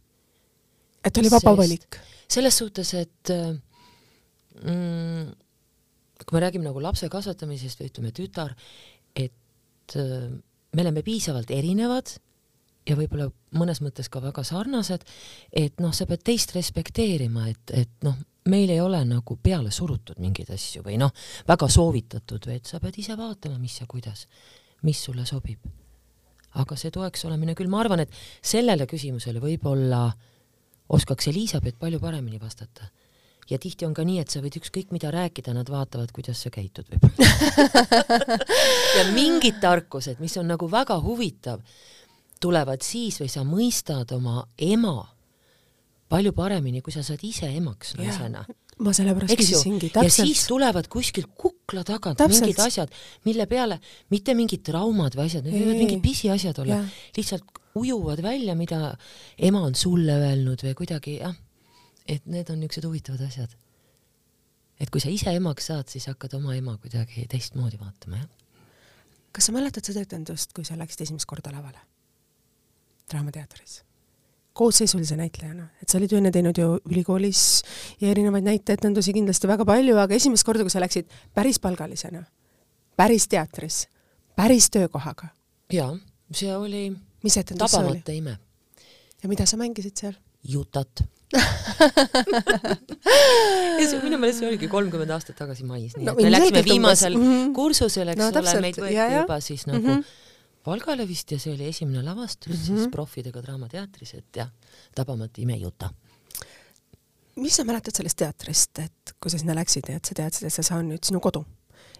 [1.05, 1.99] et oli vaba valik?
[2.27, 3.53] selles suhtes, et äh,
[4.63, 5.29] mm,
[6.23, 8.55] kui me räägime nagu lapse kasvatamisest või ütleme tütar,
[9.15, 10.29] et äh,
[10.73, 12.15] me oleme piisavalt erinevad
[12.87, 15.05] ja võib-olla mõnes mõttes ka väga sarnased,
[15.55, 18.17] et noh, sa pead teist respekteerima, et, et noh,
[18.51, 21.13] meil ei ole nagu peale surutud mingeid asju või noh,
[21.47, 24.27] väga soovitatud, vaid sa pead ise vaatama, mis ja kuidas,
[24.83, 25.63] mis sulle sobib.
[26.53, 28.11] aga see toeks olemine küll, ma arvan, et
[28.45, 30.03] sellele küsimusele võib-olla
[30.93, 32.91] oskaks Elizabeth palju paremini vastata.
[33.49, 36.51] Ja tihti on ka nii, et sa võid ükskõik mida rääkida, nad vaatavad, kuidas sa
[36.53, 38.11] käitud võib-olla
[38.97, 41.63] ja mingid tarkused, mis on nagu väga huvitav,
[42.43, 44.99] tulevad siis või sa mõistad oma ema
[46.13, 48.43] palju paremini, kui sa saad ise emaks naisena.
[48.83, 50.09] ma sellepärast küsisingi, täpselt.
[50.09, 52.47] ja siis tulevad kuskil kukla tagant täpselt.
[52.47, 52.93] mingid asjad,
[53.25, 53.79] mille peale
[54.13, 56.81] mitte mingid traumad või asjad, need võivad mingid pisiasjad olla,
[57.17, 58.93] lihtsalt ujuvad välja, mida
[59.37, 61.33] ema on sulle öelnud või kuidagi jah,
[62.07, 63.55] et need on niisugused huvitavad asjad.
[64.79, 68.29] et kui sa ise emaks saad, siis hakkad oma ema kuidagi teistmoodi vaatama, jah.
[69.31, 71.79] kas sa mäletad seda etendust, kui sa läksid esimest korda lavale?
[73.11, 73.81] Draamateatris
[74.53, 77.63] koosseisulise näitlejana, et sa olid ju enne teinud ju ülikoolis
[78.01, 82.21] ja erinevaid näiteetendusi kindlasti väga palju, aga esimest korda, kui sa läksid päris palgalisena,
[82.97, 83.87] päris teatris,
[84.37, 85.31] päris töökohaga.
[85.73, 85.89] jaa,
[86.31, 86.83] see oli
[87.23, 87.87] mis etendus see oli?
[87.87, 88.37] tabamata ime.
[89.23, 90.13] ja mida sa mängisid seal?
[90.43, 91.41] Jutat ja
[93.89, 97.13] see minu meelest see oligi kolmkümmend aastat tagasi mais, nii no, et me läksime viimasel
[97.17, 97.47] mm -hmm.
[97.57, 99.15] kursusel, eks no, ole, meid võeti ja, ja.
[99.23, 100.01] juba siis nagu mm -hmm
[100.63, 102.77] Valgale vist ja see oli esimene lavastus mm -hmm.
[102.77, 104.49] siis proffidega Draamateatris, et jah,
[104.95, 105.89] tabamata imejuta.
[107.35, 110.53] mis sa mäletad sellest teatrist, et kui sa sinna läksid ja et sa teadsid, et
[110.53, 111.45] see on nüüd sinu kodu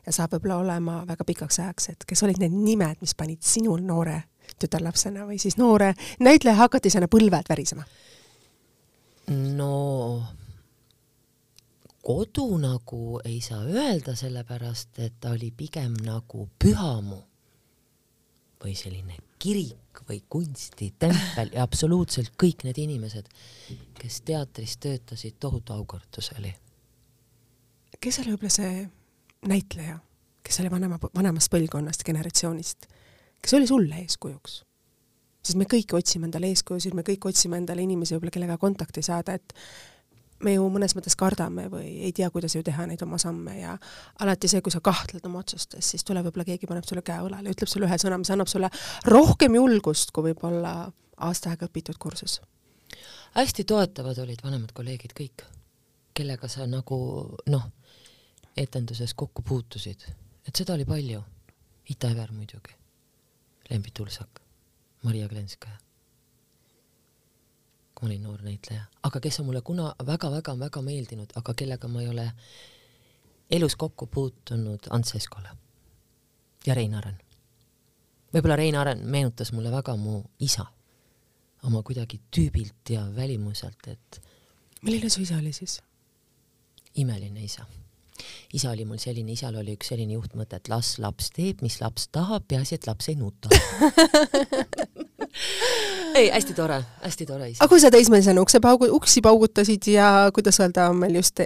[0.06, 3.82] ja saab võib-olla olema väga pikaks ajaks, et kes olid need nimed, mis panid sinul
[3.82, 4.24] noore
[4.60, 7.84] tütarlapsena või siis noore näitleja hakatisena põlved värisema?
[9.28, 10.24] No
[12.04, 17.22] kodu nagu ei saa öelda, sellepärast et ta oli pigem nagu pühamu
[18.64, 23.28] või selline kirik või kunstitempel ja absoluutselt kõik need inimesed,
[24.00, 26.54] kes teatris töötasid, tohutu aukartus oli.
[28.00, 28.90] kes oli võib-olla see
[29.48, 30.00] näitleja,
[30.44, 32.88] kes oli vanema, vanemast põlvkonnast, generatsioonist,
[33.42, 34.64] kes oli sulle eeskujuks?
[35.44, 39.36] Sest me kõik otsime endale eeskujusid, me kõik otsime endale inimesi võib-olla, kellega kontakti saada,
[39.36, 39.56] et
[40.44, 43.76] me ju mõnes mõttes kardame või ei tea, kuidas ju teha neid oma samme ja
[44.24, 47.54] alati see, kui sa kahtled oma otsustes, siis tuleb võib-olla keegi paneb sulle käe õlale,
[47.54, 48.70] ütleb sulle ühe sõna, mis annab sulle
[49.10, 50.74] rohkem julgust kui võib-olla
[51.24, 52.42] aasta aega õpitud kursus.
[53.34, 55.46] hästi toetavad olid vanemad kolleegid kõik,
[56.14, 56.98] kellega sa nagu
[57.48, 57.70] noh,
[58.58, 60.06] etenduses kokku puutusid,
[60.48, 61.24] et seda oli palju.
[61.90, 62.72] Ita Ever muidugi,
[63.70, 64.40] Lembi Tulsak,
[65.04, 65.78] Maria Glenskaja
[68.04, 72.08] ma olin noor näitleja, aga kes on mulle kuna väga-väga-väga meeldinud, aga kellega ma ei
[72.12, 72.26] ole
[73.52, 75.56] elus kokku puutunud, Ants Eskola
[76.68, 77.16] ja Rein Aren.
[78.34, 80.66] võib-olla Rein Aren meenutas mulle väga mu isa,
[81.64, 84.22] oma kuidagi tüübilt ja välimuselt, et
[84.82, 85.80] milline su isa oli siis?
[86.96, 87.66] imeline isa.
[88.54, 92.10] Isa oli mul selline, isal oli üks selline juhtmõte, et las laps teeb, mis laps
[92.14, 93.50] tahab, peaasi, et laps ei nuta
[96.16, 97.60] ei, hästi tore, hästi tore ise.
[97.62, 101.42] aga kui sa teismelisena ukse paugu, uksi paugutasid ja kuidas öelda, on meil just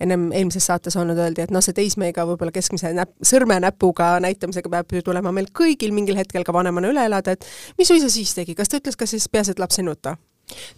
[0.00, 4.96] ennem eelmises saates olnud, öeldi, et noh, see teismeiga võib-olla keskmise näp-, sõrmenäpuga näitamisega peab
[4.96, 7.46] ju tulema meil kõigil mingil hetkel ka vanemana üle elada, et
[7.78, 10.16] mis su isa siis tegi, kas ta ütles ka siis peaasi, et laps ei nuta?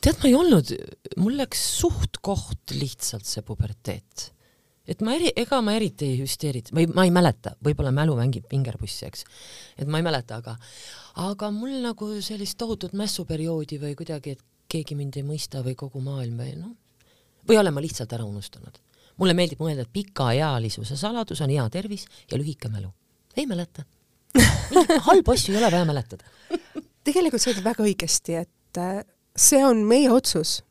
[0.01, 0.71] tead, ma ei olnud,
[1.19, 4.31] mul läks suht-koht lihtsalt see puberteet
[4.89, 8.49] et ma eri, ega ma eriti ei hüsteerinud või ma ei mäleta, võib-olla mälu mängib
[8.51, 9.25] vingerpussi, eks.
[9.79, 10.57] et ma ei mäleta, aga,
[11.25, 16.03] aga mul nagu sellist tohutut mässuperioodi või kuidagi, et keegi mind ei mõista või kogu
[16.05, 16.75] maailm või noh,
[17.49, 18.81] või olen ma lihtsalt ära unustanud.
[19.17, 22.91] mulle meeldib mõelda, et pikaealisuse saladus on hea tervis ja lühike mälu.
[23.37, 23.85] ei mäleta.
[25.09, 26.25] halbu asju ei ole vaja mäletada
[27.05, 29.03] tegelikult sa ütled väga õigesti, et äh,
[29.37, 30.63] see on meie otsus,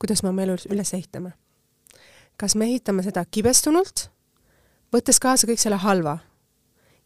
[0.00, 1.34] kuidas me oma elu üles ehitame
[2.40, 4.08] kas me ehitame seda kibestunult,
[4.94, 6.18] võttes kaasa kõik selle halva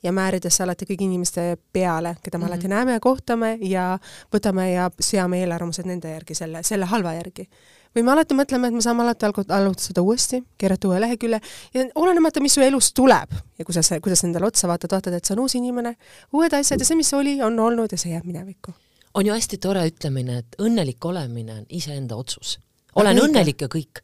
[0.05, 2.53] ja määrides alati kõigi inimeste peale, keda me mm -hmm.
[2.53, 3.99] alati näeme ja kohtame ja
[4.35, 7.49] võtame ja seame eelarvamused nende järgi, selle, selle halva järgi.
[7.97, 11.41] või me alati mõtleme, et me saame alati alustada uuesti, keerata uue lehekülje
[11.75, 15.25] ja olenemata, mis su elus tuleb ja kuidas sa, kuidas endale otsa vaatad, vaatad, et
[15.25, 15.97] see on uus inimene,
[16.33, 18.75] uued asjad ja see, mis oli, on olnud ja see jääb minevikku.
[19.15, 22.59] on ju hästi tore ütlemine, et õnnelik olemine on iseenda otsus
[22.95, 23.27] olen Õige.
[23.29, 24.03] õnnelik ja kõik.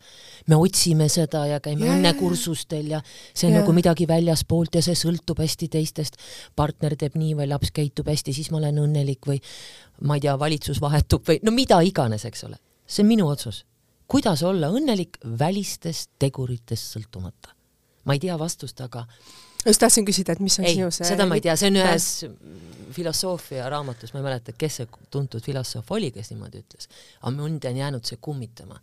[0.51, 3.61] me otsime seda ja käime ja, õnnekursustel ja see on ja.
[3.61, 6.17] nagu midagi väljaspoolt ja see sõltub hästi teistest.
[6.57, 9.41] partner teeb nii või laps käitub hästi, siis ma olen õnnelik või
[10.03, 12.59] ma ei tea, valitsus vahetub või no mida iganes, eks ole.
[12.87, 13.65] see on minu otsus.
[14.07, 17.55] kuidas olla õnnelik välistest teguritest sõltumata?
[18.05, 19.07] ma ei tea vastust, aga
[19.67, 21.81] just tahtsin küsida, et mis on ei, sinu see seda ma ei tea, see on
[21.81, 22.07] ühes
[22.95, 26.89] filosoofia raamatus, ma ei mäleta, kes see tuntud filosoof oli, kes niimoodi ütles,
[27.21, 28.81] aga mind on jäänud see kummitama.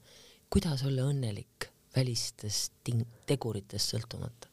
[0.50, 2.74] kuidas olla õnnelik välistest
[3.28, 4.52] teguritest sõltumata?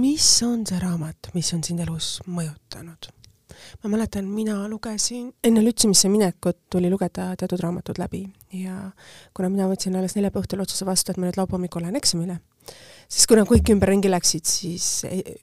[0.00, 3.12] mis on see raamat, mis on sind elus mõjutanud?
[3.82, 8.24] Ma mäletan, mina lugesin, enne lütsimisse minekut tuli lugeda teatud raamatud läbi
[8.54, 8.90] ja
[9.34, 12.38] kuna mina võtsin alles neljapäeva õhtul otsuse vastu, et ma nüüd laupäeva hommikul lähen eksamile,
[13.08, 14.88] siis kuna kõik ümberringi läksid, siis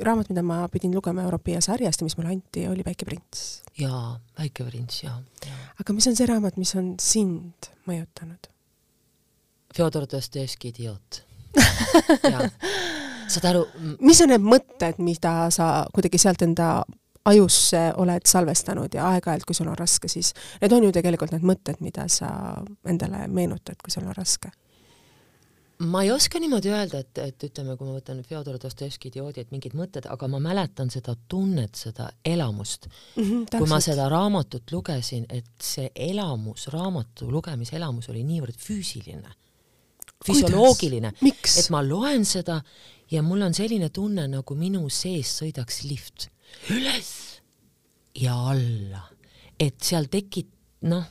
[0.03, 3.63] raamat, mida ma pidin lugema Europea sarjast ja mis mulle anti, oli Väike prints.
[3.79, 5.57] jaa, Väike prints, jaa ja..
[5.79, 8.51] aga mis on see raamat, mis on sind mõjutanud?
[9.75, 11.23] Fjodor Dostojevski Idioot
[13.31, 13.65] saad aru?
[14.03, 16.81] mis on need mõtted, mida sa kuidagi sealt enda
[17.25, 21.45] ajusse oled salvestanud ja aeg-ajalt, kui sul on raske, siis need on ju tegelikult need
[21.45, 22.31] mõtted, mida sa
[22.87, 24.51] endale meenutad, kui sul on raske.
[25.81, 29.53] Ma ei oska niimoodi öelda, et, et ütleme, kui ma võtan Fjodor Dostojevski idioodi, et
[29.53, 32.85] mingid mõtted, aga ma mäletan seda tunnet, seda elamust.
[33.15, 33.23] Mm.
[33.23, 39.33] -hmm, kui ma seda raamatut lugesin, et see elamus, raamatu lugemise elamus oli niivõrd füüsiline,
[40.25, 42.61] füsioloogiline, et ma loen seda
[43.11, 46.29] ja mul on selline tunne, nagu minu sees sõidaks lift
[46.75, 47.09] üles
[48.15, 49.05] ja alla,
[49.59, 50.51] et seal tekib,
[50.87, 51.07] noh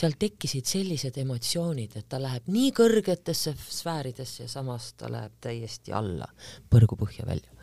[0.00, 5.94] seal tekkisid sellised emotsioonid, et ta läheb nii kõrgetesse sfääridesse ja samas ta läheb täiesti
[5.96, 6.28] alla,
[6.70, 7.58] põrgupõhja välja.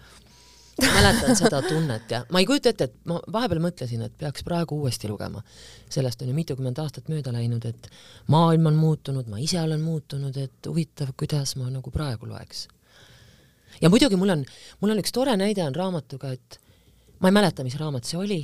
[0.78, 4.78] mäletan seda tunnet ja ma ei kujuta ette, et ma vahepeal mõtlesin, et peaks praegu
[4.78, 5.42] uuesti lugema.
[5.90, 7.90] sellest on ju mitukümmend aastat mööda läinud, et
[8.28, 12.68] maailm on muutunud, ma ise olen muutunud, et huvitav, kuidas ma nagu praegu loeks.
[13.82, 14.46] ja muidugi mul on,
[14.82, 16.60] mul on üks tore näide on raamatuga, et
[17.20, 18.42] ma ei mäleta, mis raamat see oli,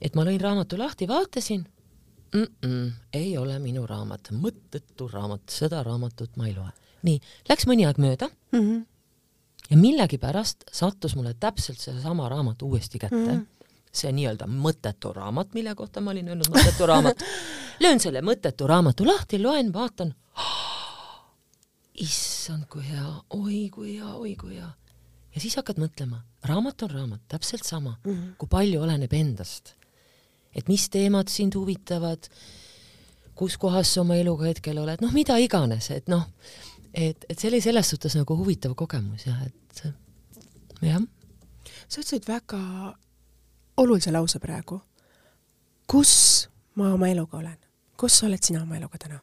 [0.00, 1.64] et ma lõin raamatu lahti, vaatasin
[2.34, 2.46] mm.
[2.66, 6.70] -mm, ei ole minu raamat, mõttetu raamat, seda raamatut ma ei loe.
[7.02, 8.84] nii, läks mõni aeg mööda mm -hmm.
[9.70, 13.34] ja millegipärast sattus mulle täpselt seesama raamat uuesti kätte mm.
[13.34, 13.54] -hmm
[13.94, 17.24] see nii-öelda mõttetu raamat, mille kohta ma olin öelnud mõttetu raamat.
[17.84, 20.14] löön selle mõttetu raamatu lahti, loen, vaatan
[22.06, 24.70] issand, kui hea, oi kui hea, oi kui hea.
[25.34, 28.36] Ja siis hakkad mõtlema, raamat on raamat, täpselt sama mm, -hmm.
[28.38, 29.74] kui palju oleneb endast
[30.54, 32.28] et mis teemad sind huvitavad,
[33.34, 36.24] kus kohas sa oma eluga hetkel oled, noh, mida iganes, et noh,
[36.94, 39.84] et, et see oli selles suhtes nagu huvitav kogemus jah, et
[40.84, 41.02] jah.
[41.88, 42.60] sa ütlesid väga
[43.82, 44.80] olulise lause praegu.
[45.90, 47.58] kus ma oma eluga olen,
[47.98, 49.18] kus oled sina oma eluga täna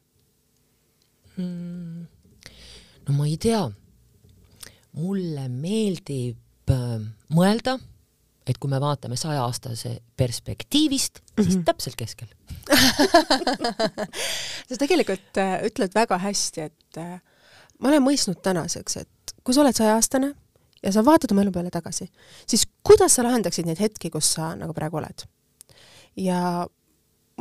[1.38, 2.08] hmm.?
[3.08, 3.64] no ma ei tea.
[4.98, 7.00] Mulle meeldib äh,
[7.34, 7.78] mõelda
[8.48, 11.44] et kui me vaatame sajaaastase perspektiivist mm, -hmm.
[11.44, 11.64] siis mhm.
[11.64, 12.28] täpselt keskel
[14.70, 17.22] sa tegelikult äh, ütled väga hästi, et äh,
[17.80, 20.34] ma olen mõistnud tänaseks, et kui sa oled sajaaastane
[20.84, 22.10] ja sa vaatad oma elu peale tagasi,
[22.48, 25.26] siis kuidas sa lahendaksid neid hetki, kus sa nagu praegu oled?
[26.16, 26.68] ja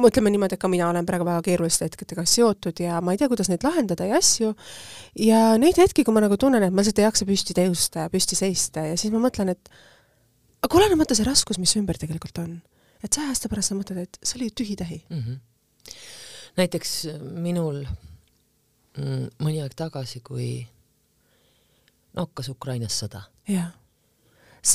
[0.03, 3.29] mõtleme niimoodi, et ka mina olen praegu väga keeruliste hetkedega seotud ja ma ei tea,
[3.31, 4.55] kuidas neid lahendada ja asju,
[5.21, 8.13] ja neid hetki, kui ma nagu tunnen, et ma lihtsalt ei jaksa püsti tõusta ja
[8.13, 9.73] püsti seista ja siis ma mõtlen, et
[10.67, 12.59] aga olenemata see raskus, mis ümber tegelikult on,
[13.05, 15.25] et saja aasta pärast sa mõtled, et see oli ju tühi-tähi mm.
[15.25, 15.97] -hmm.
[16.61, 16.95] näiteks
[17.41, 17.85] minul
[19.41, 20.67] mõni aeg tagasi, kui
[22.17, 23.23] hakkas Ukrainas sõda.
[23.49, 23.73] jah.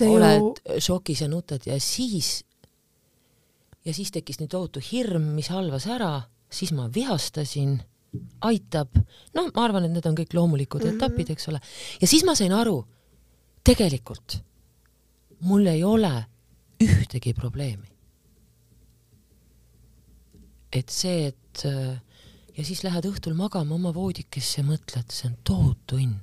[0.07, 2.43] oled ju, šokis ja nutad ja siis,
[3.85, 6.13] ja siis tekkis nii tohutu hirm, mis halvas ära,
[6.51, 7.77] siis ma vihastasin,
[8.47, 8.95] aitab,
[9.35, 10.95] noh, ma arvan, et need on kõik loomulikud mm -hmm.
[10.95, 11.59] etapid, eks ole,
[12.01, 12.77] ja siis ma sain aru,
[13.63, 14.39] tegelikult
[15.39, 16.25] mul ei ole
[16.83, 17.87] ühtegi probleemi.
[20.75, 21.63] et see, et
[22.57, 26.15] ja siis lähed õhtul magama oma voodikesse ja mõtled, see on tohutu õnn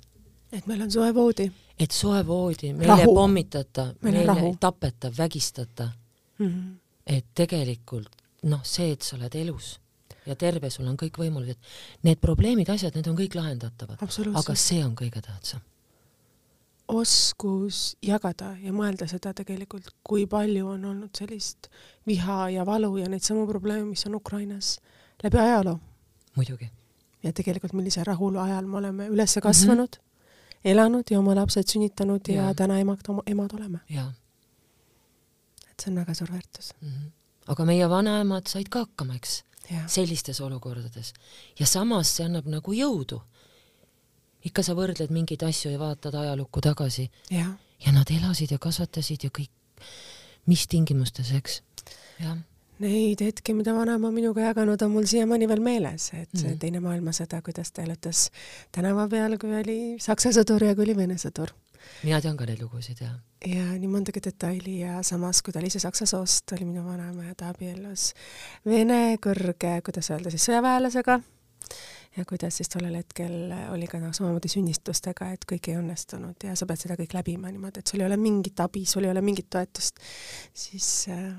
[0.52, 1.50] et meil on soe voodi
[1.82, 5.90] et soe voodi, meile ei pommitata, Meil ei tapeta, vägistata.
[6.38, 6.46] mm.
[6.46, 6.81] -hmm.
[7.06, 9.76] Et tegelikult noh, see, et sa oled elus
[10.26, 11.58] ja terve, sul on kõik võimalused,
[12.06, 14.02] need probleemid, asjad, need on kõik lahendatavad.
[14.38, 15.60] aga see on kõige tähtsam.
[16.88, 21.70] oskus jagada ja mõelda seda tegelikult, kui palju on olnud sellist
[22.06, 24.78] viha ja valu ja neid samu probleeme, mis on Ukrainas
[25.22, 25.78] läbi ajaloo
[26.36, 26.70] muidugi.
[27.22, 30.70] ja tegelikult millise rahulu ajal me oleme üles kasvanud mm, -hmm.
[30.70, 33.78] elanud ja oma lapsed sünnitanud ja, ja täna emad, emad oleme.
[33.88, 34.12] jaa
[35.82, 36.72] see on väga suur väärtus.
[36.80, 36.88] mm.
[36.88, 37.10] -hmm.
[37.54, 39.42] aga meie vanaemad said ka hakkama, eks,
[39.86, 41.12] sellistes olukordades.
[41.60, 43.20] ja samas see annab nagu jõudu.
[44.44, 47.52] ikka sa võrdled mingeid asju ja vaatad ajalukku tagasi jah.
[47.86, 49.50] ja nad elasid ja kasvatasid ja kõik,
[50.46, 51.62] mis tingimustes, eks.
[52.20, 52.38] jah
[52.82, 56.58] Neid hetki, mida vanaema minuga jaganud, on mul siiamaani veel meeles, et see Mhm.
[56.58, 58.30] Teine maailmasõda, kuidas ta elutas
[58.72, 61.52] tänava peal, kui oli Saksa sõdur ja kui oli Vene sõdur.
[62.02, 63.12] Mina tean ka neid lugusid ja
[63.46, 67.24] ja nii mõndagi detaili ja samas, kui ta oli ise saksa soost, oli minu vanaema
[67.30, 68.12] ja ta abiellus
[68.66, 71.18] Vene kõrge, kuidas öelda siis, sõjaväelasega
[72.16, 76.54] ja kuidas siis tollel hetkel oli ka noh, samamoodi sünnistustega, et kõik ei õnnestunud ja
[76.58, 79.24] sa pead seda kõik läbima niimoodi, et sul ei ole mingit abi, sul ei ole
[79.24, 80.02] mingit toetust,
[80.54, 81.30] siis äh,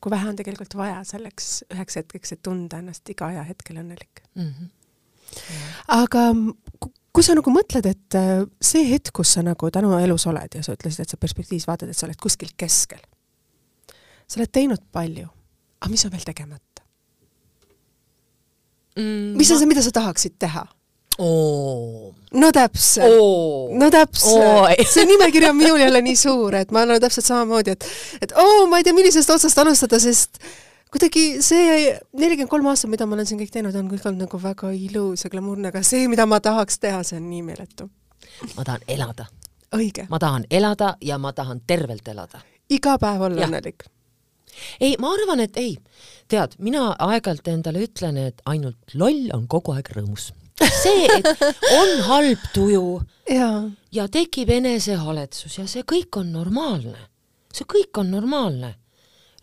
[0.00, 4.22] kui vähe on tegelikult vaja selleks üheks hetkeks, et tunda ennast iga ajahetkel õnnelik.
[4.34, 4.52] mm.
[4.52, 4.68] -hmm.
[5.96, 6.28] aga
[6.80, 10.52] ku- kui sa nagu mõtled, et äh, see hetk, kus sa nagu tänu elus oled
[10.54, 13.00] ja sa ütlesid, et sa perspektiivis vaatad, et sa oled kuskil keskel,
[14.22, 15.26] sa oled teinud palju,
[15.82, 16.84] aga mis on veel tegemata?
[18.98, 20.62] Mm, mis on see, mida sa tahaksid teha?
[21.18, 24.76] oo, no täpselt oo, no täpselt Oi.
[24.92, 27.88] see nimekiri on minul jälle nii suur, et ma olen täpselt samamoodi, et
[28.22, 30.38] et oo, ma ei tea, millisest otsast alustada, sest
[30.92, 34.40] kuidagi see nelikümmend kolm aastat, mida ma olen siin kõik teinud, on kõik olnud nagu
[34.42, 37.90] väga ilus ja glamuurne, aga see, mida ma tahaks teha, see on nii meeletu.
[38.56, 39.28] ma tahan elada,
[39.76, 42.42] õige, ma tahan elada ja ma tahan tervelt elada.
[42.70, 43.86] iga päev olla õnnelik.
[44.80, 45.76] ei, ma arvan, et ei.
[46.28, 50.32] tead, mina aeg-ajalt endale ütlen, et ainult loll on kogu aeg rõõmus.
[50.82, 51.28] see, et
[51.78, 56.98] on halb tuju jaa, ja tekib enesehaletsus ja see kõik on normaalne.
[57.52, 58.74] see kõik on normaalne.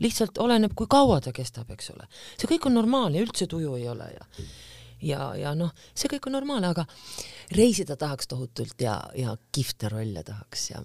[0.04, 2.08] Lihtsalt oleneb, kui kaua ta kestab, eks ole.
[2.38, 4.28] see kõik on normaalne, üldse tuju ei ole ja
[5.06, 6.86] ja, ja noh, see kõik on normaalne, aga
[7.56, 10.84] reisida tahaks tohutult ja, ja kihvte rolle tahaks ja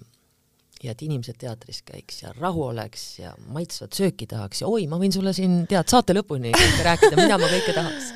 [0.81, 4.97] ja et inimesed teatris käiks ja rahu oleks ja maitsvat sööki tahaks ja oi, ma
[4.97, 8.11] võin sulle siin, tead, saate lõpuni rääkida, mida ma kõike tahaks.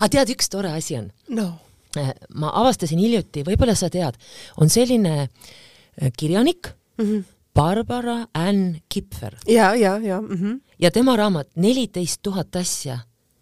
[0.00, 1.48] aga tead, üks tore asi on no
[1.96, 4.18] Eh, ma avastasin hiljuti, võib-olla sa tead,
[4.60, 7.24] on selline eh, kirjanik mm -hmm.
[7.58, 10.60] Barbara Ann Kipfer ja, ja, ja mm -hmm.
[10.78, 12.98] ja tema raamat Neliteist tuhat asja,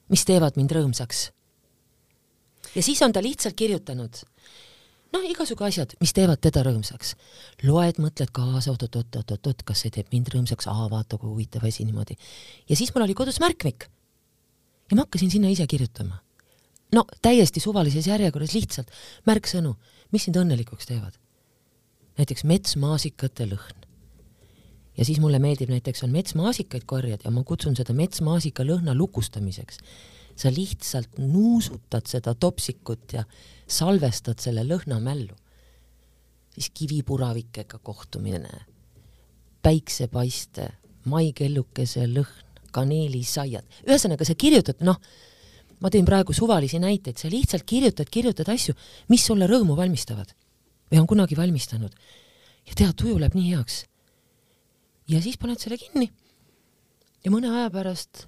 [0.08, 1.30] mis teevad mind rõõmsaks.
[2.74, 4.16] ja siis on ta lihtsalt kirjutanud
[5.12, 7.14] noh, igasugu asjad, mis teevad teda rõõmsaks.
[7.62, 12.16] loed, mõtled kaasa, oot-oot-oot-oot-oot, kas see teeb mind rõõmsaks, aa, vaata kui huvitav asi niimoodi.
[12.68, 13.88] ja siis mul oli kodus märkmik.
[14.90, 16.18] ja ma hakkasin sinna ise kirjutama.
[16.92, 18.90] no täiesti suvalises järjekorras lihtsalt
[19.26, 19.76] märksõnu,
[20.12, 21.18] mis sind õnnelikuks teevad.
[22.18, 23.86] näiteks metsmaasikate lõhn.
[24.97, 29.78] Ja siis mulle meeldib näiteks on metsmaasikaid korjad ja ma kutsun seda metsmaasika lõhna lukustamiseks.
[30.36, 33.24] sa lihtsalt nuusutad seda topsikut ja
[33.66, 35.34] salvestad selle lõhna mällu.
[36.55, 38.51] siis kivipuravikega kohtumine,
[39.62, 40.68] päiksepaiste,
[41.05, 44.97] maikellukese lõhn, kaneelisaiad, ühesõnaga sa kirjutad, noh,
[45.80, 48.74] ma teen praegu suvalisi näiteid, sa lihtsalt kirjutad, kirjutad asju,
[49.09, 50.32] mis sulle rõõmu valmistavad
[50.90, 51.92] või on kunagi valmistanud.
[52.66, 53.84] ja tead, tuju läheb nii heaks.
[55.09, 56.11] Ja siis paned selle kinni.
[57.24, 58.26] ja mõne aja pärast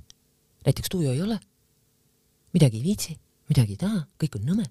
[0.66, 1.39] näiteks tuju ei ole,
[2.53, 3.18] midagi ei viitsi,
[3.51, 4.66] midagi ei taha, kõik on nõme.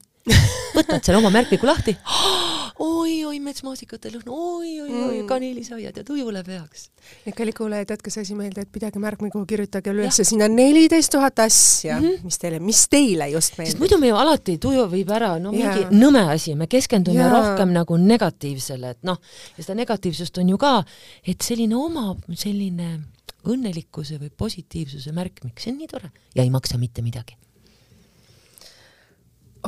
[0.77, 1.97] Võtad selle oma märkmiku lahti,
[2.83, 5.27] oi-oi, metsmaasikate lõhn oi, oi-oi-oi, Mm.
[5.27, 6.89] kaneelisaiad ja tuju läheb heaks.
[7.25, 11.39] ja kallid kuulajad, jätke see asi meelde, et pidage märkmiku, kirjutage üles sinna neliteist tuhat
[11.39, 12.05] asja mm.
[12.05, 12.23] -hmm.
[12.23, 13.79] mis teile, mis teile just sest meeldib.
[13.79, 15.91] muidu me ju alati tuju viib ära, no mingi Jaa.
[15.91, 17.31] nõme asi, me keskendume Jaa.
[17.33, 19.19] rohkem nagu negatiivsele, et noh,
[19.57, 20.83] ja seda negatiivsust on ju ka,
[21.25, 22.99] et selline oma selline
[23.47, 27.37] õnnelikkuse või positiivsuse märkmik, see on nii tore ja ei maksa mitte midagi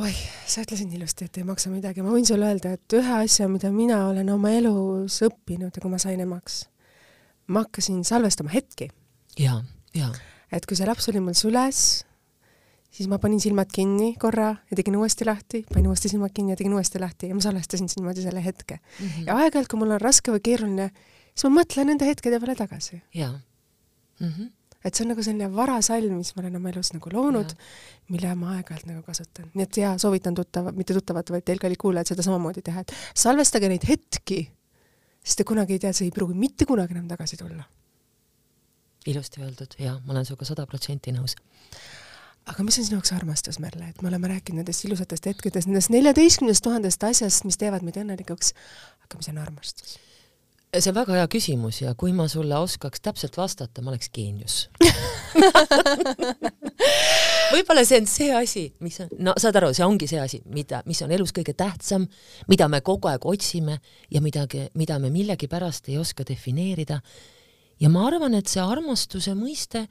[0.00, 3.48] oih, sa ütlesid ilusti, et ei maksa midagi, ma võin sulle öelda, et ühe asja,
[3.50, 6.62] mida mina olen oma elus õppinud ja kui ma sain emaks,
[7.50, 8.90] ma hakkasin salvestama hetki.
[9.38, 9.60] ja,
[9.96, 10.12] ja.
[10.52, 11.82] et kui see laps oli mul süles,
[12.90, 16.60] siis ma panin silmad kinni korra ja tegin uuesti lahti, panin uuesti silmad kinni ja
[16.60, 19.06] tegin uuesti lahti ja ma salvestasin niimoodi selle hetke mm.
[19.06, 19.26] -hmm.
[19.26, 20.90] ja aeg-ajalt, kui mul on raske või keeruline,
[21.34, 23.02] siis ma mõtlen nende hetkede peale tagasi.
[23.14, 23.34] jaa
[24.20, 24.32] mm.
[24.32, 27.52] -hmm et see on nagu selline varasalm, mis ma olen oma elus nagu loonud,
[28.12, 29.50] mille ma aeg-ajalt nagu kasutan.
[29.54, 32.94] nii et jaa, soovitan tuttava, mitte tuttavat, vaid teil kallid kuulajad seda samamoodi teha, et
[33.24, 34.42] salvestage neid hetki,
[35.24, 37.64] sest te kunagi ei tea, see ei pruugi mitte kunagi enam tagasi tulla.
[39.06, 41.36] ilusti öeldud, jaa, ma olen sinuga sada protsenti nõus
[42.50, 45.92] aga mis on sinu jaoks armastus, Merle, et me oleme rääkinud nendest ilusatest hetkedest, nendest
[45.92, 48.54] neljateistkümnest tuhandest asjast, mis teevad meid õnnelikuks,
[49.06, 49.98] aga mis on armastus?
[50.78, 54.68] See on väga hea küsimus ja kui ma sulle oskaks täpselt vastata, ma oleks geenius
[57.54, 60.82] võib-olla see on see asi, mis on, no saad aru, see ongi see asi, mida,
[60.86, 62.06] mis on elus kõige tähtsam,
[62.50, 63.80] mida me kogu aeg otsime
[64.14, 67.00] ja midagi, mida me millegipärast ei oska defineerida.
[67.80, 69.88] ja ma arvan, et see armastuse mõiste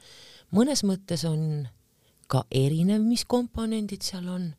[0.56, 1.68] mõnes mõttes on
[2.30, 4.54] ka erinev, mis komponendid seal on.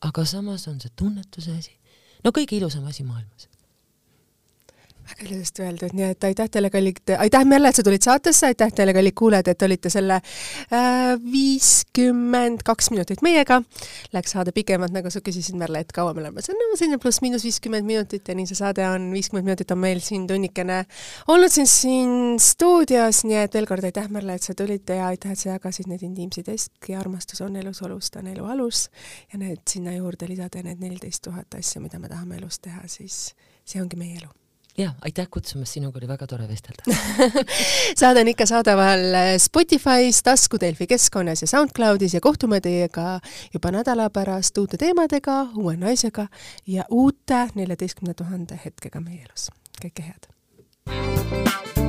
[0.00, 1.76] aga samas on see tunnetuse asi,
[2.24, 3.50] no kõige ilusam asi maailmas
[5.06, 8.72] väga ilusasti öeldud, nii et aitäh teile, kallid, aitäh Merle, et sa tulid saatesse, aitäh
[8.74, 13.60] teile, kallid kuulajad, et olite selle äh, viiskümmend kaks minutit meiega.
[14.16, 17.00] Läks saade pikemalt, nagu sa küsisid, Merle, et kaua me oleme, see on nagu selline
[17.02, 20.82] pluss-miinus viiskümmend minutit ja nii see saade on, viiskümmend minutit on meil siin tunnikene
[21.32, 25.36] olnud siin, siin stuudios, nii et veel kord aitäh, Merle, et sa tulid ja aitäh,
[25.36, 28.86] et sa jagasid neid intiimseid hetki, armastus on elus olus, ta on elu alus.
[29.32, 33.30] Ja need sinna juurde lisada need neliteist tuhat asja, mida me tahame elus teha, siis
[33.66, 34.32] see ongi meie elu
[34.78, 36.82] ja aitäh kutsumast, sinuga oli väga tore vestelda
[38.00, 39.06] saade on ikka saadaval
[39.42, 43.20] Spotify's, taskudelfi keskkonnas ja SoundCloudis ja kohtume teiega
[43.54, 46.26] juba nädala pärast uute teemadega, uue naisega
[46.66, 49.50] ja uute neljateistkümne tuhande hetkega meie elus.
[49.82, 51.85] kõike head!